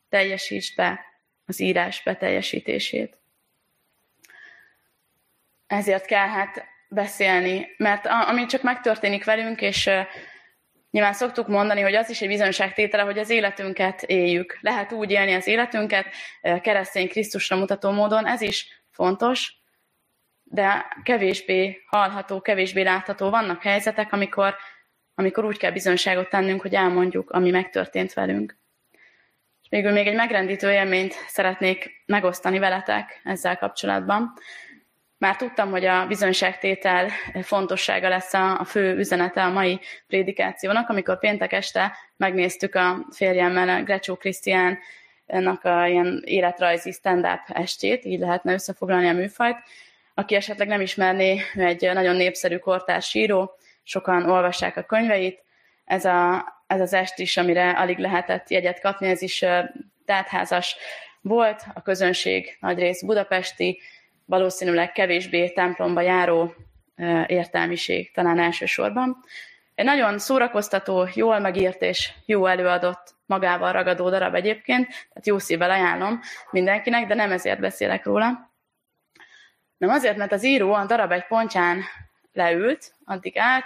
teljesítsd 0.10 0.76
be 0.76 1.09
az 1.50 1.60
írás 1.60 2.04
beteljesítését. 2.04 3.18
Ezért 5.68 6.06
kell 6.06 6.28
hát 6.28 6.66
beszélni, 6.90 7.68
mert 7.78 8.06
ami 8.06 8.46
csak 8.46 8.62
megtörténik 8.62 9.26
velünk, 9.26 9.62
és 9.62 9.90
Nyilván 10.92 11.14
szoktuk 11.14 11.48
mondani, 11.48 11.82
hogy 11.82 11.96
az 11.96 12.10
is 12.10 12.22
egy 12.22 12.28
bizonyságtétele, 12.28 13.04
hogy 13.04 13.20
az 13.20 13.30
életünket 13.30 14.04
éljük. 14.04 14.58
Lehet 14.62 14.92
úgy 14.92 15.12
élni 15.12 15.34
az 15.34 15.48
életünket, 15.48 16.06
keresztény 16.62 17.10
Krisztusra 17.10 17.56
mutató 17.56 17.92
módon, 17.92 18.28
ez 18.28 18.42
is 18.42 18.84
fontos, 18.92 19.54
de 20.44 20.88
kevésbé 21.04 21.84
hallható, 21.86 22.42
kevésbé 22.42 22.82
látható. 22.82 23.30
Vannak 23.30 23.62
helyzetek, 23.62 24.14
amikor, 24.14 24.56
amikor 25.16 25.46
úgy 25.46 25.58
kell 25.58 25.72
bizonyságot 25.72 26.30
tennünk, 26.30 26.62
hogy 26.62 26.74
elmondjuk, 26.74 27.30
ami 27.30 27.50
megtörtént 27.50 28.14
velünk. 28.14 28.59
Végül 29.70 29.92
még 29.92 30.08
egy 30.08 30.16
megrendítő 30.16 30.72
élményt 30.72 31.14
szeretnék 31.28 32.04
megosztani 32.06 32.60
veletek 32.60 33.22
ezzel 33.24 33.58
kapcsolatban. 33.58 34.34
Már 35.18 35.36
tudtam, 35.36 35.72
hogy 35.72 35.86
a 35.86 36.08
bizonyságtétel 36.08 37.10
fontossága 37.42 38.10
lesz 38.10 38.34
a, 38.34 38.60
a 38.60 38.64
fő 38.64 38.98
üzenete 38.98 39.44
a 39.44 39.52
mai 39.52 39.80
prédikációnak, 40.08 40.90
amikor 40.90 41.20
péntek 41.20 41.52
este 41.52 41.98
megnéztük 42.18 42.76
a 42.76 43.06
férjemmel, 43.12 43.84
Grecsó 43.84 44.16
Krisztiánnak 44.16 45.64
a 45.64 45.86
ilyen 45.86 46.22
életrajzi 46.26 46.92
stand-up 46.92 47.40
estét, 47.48 48.06
így 48.06 48.20
lehetne 48.20 48.54
összefoglalni 48.54 49.08
a 49.08 49.14
műfajt. 49.14 49.58
Aki 50.14 50.36
esetleg 50.36 50.68
nem 50.68 50.82
ismerné, 50.82 51.42
ő 51.56 51.64
egy 51.64 51.90
nagyon 51.94 52.16
népszerű 52.16 52.58
kortárs 52.58 53.14
író, 53.14 53.52
sokan 53.84 54.30
olvassák 54.30 54.78
a 54.78 54.84
könyveit. 54.84 55.44
Ez, 55.90 56.06
a, 56.06 56.46
ez 56.68 56.82
az 56.82 56.94
est 56.94 57.20
is, 57.20 57.38
amire 57.38 57.70
alig 57.70 57.98
lehetett 57.98 58.50
jegyet 58.50 58.80
kapni, 58.80 59.08
ez 59.08 59.22
is 59.22 59.46
teltházas 60.06 60.76
volt, 61.22 61.64
a 61.74 61.82
közönség 61.82 62.58
nagyrészt 62.60 63.06
budapesti, 63.06 63.82
valószínűleg 64.26 64.92
kevésbé 64.92 65.50
templomba 65.50 66.02
járó 66.02 66.54
értelmiség 67.26 68.12
talán 68.12 68.40
elsősorban. 68.40 69.18
Egy 69.76 69.86
nagyon 69.86 70.20
szórakoztató, 70.20 71.08
jól 71.14 71.40
megírt 71.40 71.82
és 71.82 72.12
jó 72.26 72.46
előadott, 72.46 73.16
magával 73.26 73.72
ragadó 73.72 74.10
darab 74.10 74.36
egyébként, 74.36 74.88
tehát 74.88 75.28
jó 75.28 75.38
szívvel 75.38 75.72
ajánlom 75.72 76.20
mindenkinek, 76.52 77.08
de 77.08 77.14
nem 77.14 77.32
ezért 77.32 77.60
beszélek 77.60 78.06
róla. 78.06 78.52
Nem 79.78 79.90
azért, 79.90 80.18
mert 80.18 80.32
az 80.32 80.44
író 80.44 80.74
a 80.74 80.86
darab 80.86 81.12
egy 81.12 81.26
pontján 81.26 81.82
leült, 82.34 82.94
addig 83.06 83.38
állt, 83.38 83.66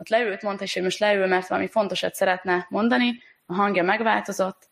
ott 0.00 0.08
leült, 0.08 0.42
mondta 0.42 0.64
is, 0.64 0.74
hogy 0.74 0.82
most 0.82 0.98
leül, 0.98 1.26
mert 1.26 1.48
valami 1.48 1.68
fontosat 1.68 2.14
szeretne 2.14 2.66
mondani, 2.68 3.22
a 3.46 3.54
hangja 3.54 3.82
megváltozott, 3.82 4.68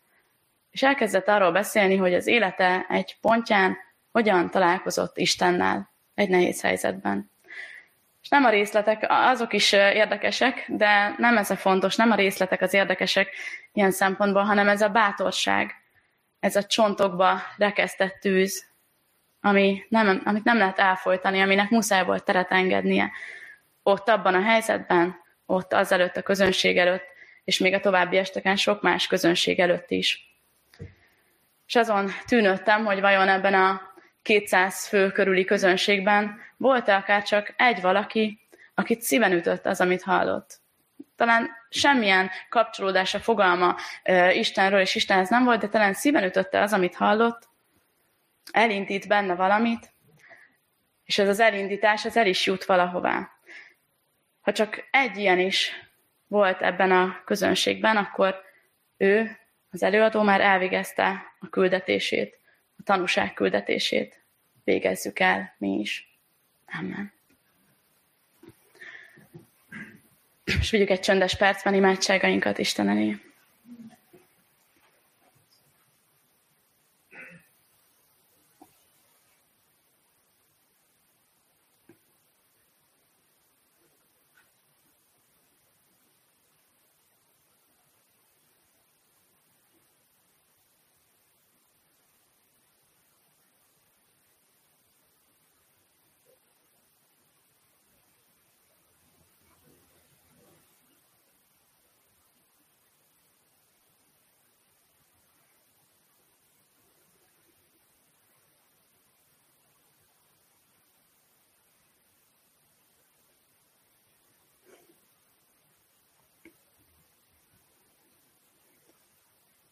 és 0.70 0.82
elkezdett 0.82 1.28
arról 1.28 1.52
beszélni, 1.52 1.96
hogy 1.96 2.14
az 2.14 2.26
élete 2.26 2.86
egy 2.88 3.16
pontján 3.20 3.76
hogyan 4.12 4.50
találkozott 4.50 5.16
Istennel 5.16 5.90
egy 6.14 6.28
nehéz 6.28 6.60
helyzetben. 6.62 7.30
És 8.22 8.28
nem 8.28 8.44
a 8.44 8.50
részletek, 8.50 9.04
azok 9.08 9.52
is 9.52 9.72
érdekesek, 9.72 10.64
de 10.68 11.14
nem 11.16 11.36
ez 11.36 11.50
a 11.50 11.56
fontos, 11.56 11.96
nem 11.96 12.10
a 12.10 12.14
részletek 12.14 12.60
az 12.60 12.74
érdekesek 12.74 13.28
ilyen 13.72 13.90
szempontból, 13.90 14.42
hanem 14.42 14.68
ez 14.68 14.82
a 14.82 14.88
bátorság, 14.88 15.74
ez 16.40 16.56
a 16.56 16.64
csontokba 16.64 17.40
rekesztett 17.56 18.18
tűz, 18.20 18.66
ami 19.40 19.84
nem, 19.88 20.22
amit 20.24 20.44
nem 20.44 20.58
lehet 20.58 20.78
elfolytani, 20.78 21.40
aminek 21.40 21.70
muszáj 21.70 22.04
volt 22.04 22.24
teret 22.24 22.50
engednie. 22.50 23.10
Ott 23.88 24.08
abban 24.08 24.34
a 24.34 24.42
helyzetben, 24.42 25.16
ott 25.46 25.72
azelőtt 25.72 26.16
a 26.16 26.22
közönség 26.22 26.78
előtt, 26.78 27.04
és 27.44 27.58
még 27.58 27.74
a 27.74 27.80
további 27.80 28.16
esteken 28.16 28.56
sok 28.56 28.82
más 28.82 29.06
közönség 29.06 29.60
előtt 29.60 29.90
is. 29.90 30.36
És 31.66 31.74
azon 31.74 32.10
tűnődtem, 32.26 32.84
hogy 32.84 33.00
vajon 33.00 33.28
ebben 33.28 33.54
a 33.54 33.80
200 34.22 34.86
fő 34.86 35.10
körüli 35.10 35.44
közönségben 35.44 36.40
volt-e 36.56 36.96
akár 36.96 37.22
csak 37.22 37.54
egy 37.56 37.80
valaki, 37.80 38.40
akit 38.74 39.00
szíven 39.00 39.32
ütött 39.32 39.66
az, 39.66 39.80
amit 39.80 40.02
hallott. 40.02 40.60
Talán 41.16 41.50
semmilyen 41.68 42.30
kapcsolódása, 42.48 43.20
fogalma 43.20 43.76
Istenről 44.32 44.80
és 44.80 44.94
Istenhez 44.94 45.28
nem 45.28 45.44
volt, 45.44 45.60
de 45.60 45.68
talán 45.68 45.92
szíven 45.92 46.24
ütötte 46.24 46.60
az, 46.60 46.72
amit 46.72 46.94
hallott, 46.94 47.48
elindít 48.50 49.08
benne 49.08 49.34
valamit, 49.34 49.92
és 51.04 51.18
ez 51.18 51.28
az 51.28 51.40
elindítás, 51.40 52.04
ez 52.04 52.16
el 52.16 52.26
is 52.26 52.46
jut 52.46 52.64
valahová. 52.64 53.37
Ha 54.48 54.54
csak 54.54 54.88
egy 54.90 55.16
ilyen 55.16 55.38
is 55.38 55.72
volt 56.26 56.62
ebben 56.62 56.90
a 56.90 57.22
közönségben, 57.24 57.96
akkor 57.96 58.42
ő, 58.96 59.38
az 59.70 59.82
előadó 59.82 60.22
már 60.22 60.40
elvégezte 60.40 61.34
a 61.40 61.48
küldetését, 61.48 62.38
a 62.78 62.82
tanúság 62.82 63.34
küldetését. 63.34 64.24
Végezzük 64.64 65.18
el 65.18 65.54
mi 65.58 65.78
is. 65.78 66.18
Amen. 66.78 67.12
És 70.60 70.70
vigyük 70.70 70.90
egy 70.90 71.00
csöndes 71.00 71.36
percben 71.36 71.74
imádságainkat 71.74 72.58
Isten 72.58 72.88
elé. 72.88 73.16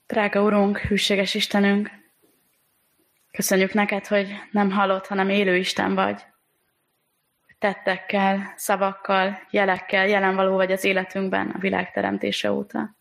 Drága 0.07 0.43
Urunk, 0.43 0.79
hűséges 0.79 1.35
Istenünk, 1.35 1.91
köszönjük 3.31 3.73
neked, 3.73 4.07
hogy 4.07 4.35
nem 4.51 4.71
halott, 4.71 5.07
hanem 5.07 5.29
élő 5.29 5.57
Isten 5.57 5.95
vagy. 5.95 6.25
Tettekkel, 7.59 8.53
szavakkal, 8.57 9.47
jelekkel 9.51 10.09
jelen 10.09 10.35
való 10.35 10.57
vagy 10.57 10.73
az 10.73 10.85
életünkben 10.85 11.51
a 11.51 11.59
világ 11.59 11.93
teremtése 11.93 12.53
óta. 12.53 12.97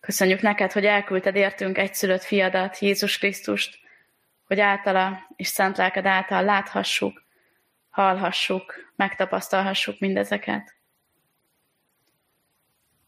Köszönjük 0.00 0.40
neked, 0.40 0.72
hogy 0.72 0.84
elküldted 0.84 1.36
értünk 1.36 1.78
egyszülött 1.78 2.22
fiadat, 2.22 2.78
Jézus 2.78 3.18
Krisztust, 3.18 3.78
hogy 4.44 4.60
általa 4.60 5.18
és 5.36 5.46
szent 5.46 5.76
lelked 5.76 6.06
által 6.06 6.44
láthassuk, 6.44 7.22
hallhassuk, 7.90 8.92
megtapasztalhassuk 8.96 9.98
mindezeket. 9.98 10.75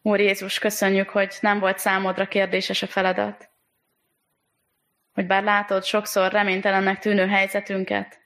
Úr 0.02 0.20
Jézus, 0.20 0.58
köszönjük, 0.58 1.08
hogy 1.08 1.36
nem 1.40 1.58
volt 1.58 1.78
számodra 1.78 2.28
kérdéses 2.28 2.82
a 2.82 2.86
feladat. 2.86 3.50
Hogy 5.12 5.26
bár 5.26 5.42
látod 5.42 5.84
sokszor 5.84 6.32
reménytelennek 6.32 6.98
tűnő 6.98 7.26
helyzetünket, 7.26 8.20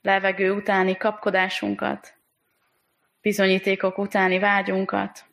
levegő 0.00 0.52
utáni 0.52 0.96
kapkodásunkat, 0.96 2.14
bizonyítékok 3.20 3.98
utáni 3.98 4.38
vágyunkat, 4.38 5.24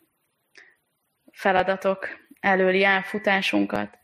feladatok 1.32 2.08
előli 2.40 2.84
elfutásunkat, 2.84 3.98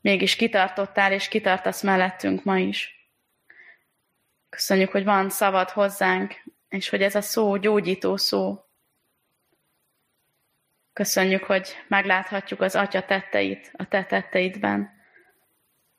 mégis 0.00 0.36
kitartottál 0.36 1.12
és 1.12 1.28
kitartasz 1.28 1.82
mellettünk 1.82 2.44
ma 2.44 2.58
is. 2.58 3.08
Köszönjük, 4.48 4.90
hogy 4.90 5.04
van 5.04 5.30
szavad 5.30 5.70
hozzánk, 5.70 6.42
és 6.68 6.88
hogy 6.88 7.02
ez 7.02 7.14
a 7.14 7.20
szó 7.20 7.56
gyógyító 7.56 8.16
szó, 8.16 8.63
Köszönjük, 10.94 11.44
hogy 11.44 11.76
megláthatjuk 11.88 12.60
az 12.60 12.76
Atya 12.76 13.04
tetteit 13.04 13.70
a 13.76 13.88
te 13.88 14.04
tetteidben, 14.04 14.90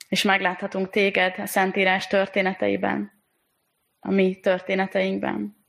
és 0.07 0.21
megláthatunk 0.21 0.89
téged 0.89 1.39
a 1.39 1.45
Szentírás 1.45 2.07
történeteiben, 2.07 3.23
a 3.99 4.11
mi 4.11 4.39
történeteinkben. 4.39 5.65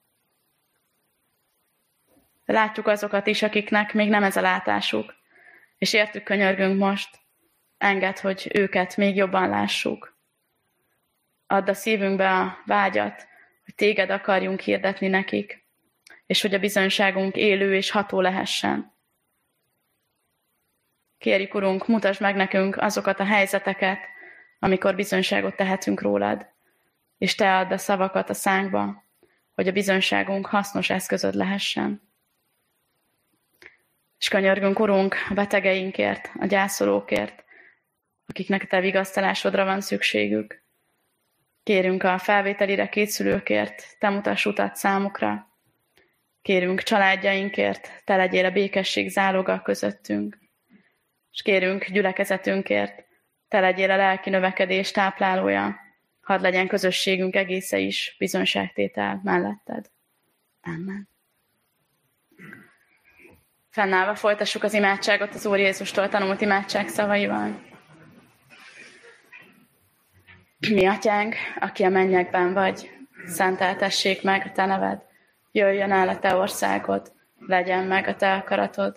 Látjuk 2.45 2.87
azokat 2.87 3.27
is, 3.27 3.43
akiknek 3.43 3.95
még 3.95 4.09
nem 4.09 4.23
ez 4.23 4.37
a 4.37 4.41
látásuk, 4.41 5.15
és 5.79 5.93
értük 5.93 6.23
könyörgünk 6.23 6.79
most, 6.79 7.19
enged, 7.79 8.19
hogy 8.19 8.51
őket 8.55 8.97
még 8.97 9.17
jobban 9.17 9.49
lássuk. 9.49 10.19
Add 11.47 11.69
a 11.69 11.75
szívünkbe 11.75 12.31
a 12.31 12.59
vágyat, 12.67 13.27
hogy 13.65 13.75
téged 13.75 14.11
akarjunk 14.11 14.61
hirdetni 14.61 15.09
nekik, 15.09 15.65
és 16.27 16.43
hogy 16.43 16.55
a 16.55 16.59
bizonyságunk 16.59 17.37
élő 17.37 17.75
és 17.75 17.91
ható 17.91 18.21
lehessen. 18.21 18.95
Kérjük, 21.19 21.55
Urunk, 21.55 21.87
mutasd 21.87 22.21
meg 22.21 22.37
nekünk 22.37 22.77
azokat 22.77 23.21
a 23.21 23.25
helyzeteket, 23.25 23.99
amikor 24.59 24.95
bizonyságot 24.95 25.57
tehetünk 25.57 26.01
rólad, 26.01 26.47
és 27.19 27.35
Te 27.35 27.57
add 27.57 27.73
a 27.73 27.79
szavakat 27.79 28.31
a 28.31 28.35
szánkba, 28.35 29.05
hogy 29.55 29.69
a 29.69 29.73
bizonyságunk 29.73 30.47
hasznos 30.47 30.91
eszközöd 30.91 31.35
lehessen. 31.35 32.03
És 34.19 34.29
könyörgünk, 34.29 34.79
Urunk, 34.79 35.17
a 35.29 35.35
betegeinkért, 35.35 36.31
a 36.39 36.47
gyászolókért, 36.47 37.45
akiknek 38.27 38.67
Te 38.67 38.81
vigasztalásodra 38.81 39.65
van 39.65 39.81
szükségük. 39.81 40.65
Kérünk 41.63 42.03
a 42.03 42.19
felvételire 42.19 42.89
készülőkért, 42.89 43.97
Te 43.99 44.09
mutass 44.09 44.47
utat 44.47 44.77
számukra. 44.77 45.51
Kérünk 46.43 46.83
családjainkért, 46.83 48.03
Te 48.05 48.17
legyél 48.17 48.45
a 48.45 48.51
békesség 48.51 49.09
záloga 49.09 49.63
közöttünk. 49.63 50.46
És 51.37 51.43
kérünk 51.43 51.91
gyülekezetünkért, 51.91 53.07
Te 53.49 53.61
legyél 53.61 53.91
a 53.91 53.97
lelki 53.97 54.31
növekedés 54.31 54.91
táplálója, 54.91 55.77
hadd 56.21 56.41
legyen 56.41 56.69
közösségünk 56.69 57.35
egésze 57.37 57.79
is 57.79 58.17
bizonyságtétel 58.19 59.21
melletted. 59.25 59.87
Amen. 60.63 61.09
Fennállva 63.71 64.15
folytassuk 64.15 64.63
az 64.63 64.75
imádságot 64.75 65.35
az 65.35 65.47
Úr 65.47 65.59
Jézustól 65.59 66.09
tanult 66.09 66.41
imádság 66.41 66.89
szavaival. 66.89 67.63
Mi 70.69 70.87
atyánk, 70.87 71.35
aki 71.61 71.83
a 71.83 71.89
mennyekben 71.89 72.53
vagy, 72.53 72.91
szenteltessék 73.27 74.23
meg 74.23 74.43
a 74.47 74.53
te 74.53 74.67
neved, 74.67 75.03
jöjjön 75.53 75.93
el 75.93 76.09
a 76.09 76.19
te 76.19 76.35
országod, 76.35 77.13
legyen 77.39 77.85
meg 77.85 78.09
a 78.09 78.17
te 78.17 78.35
akaratod, 78.35 78.97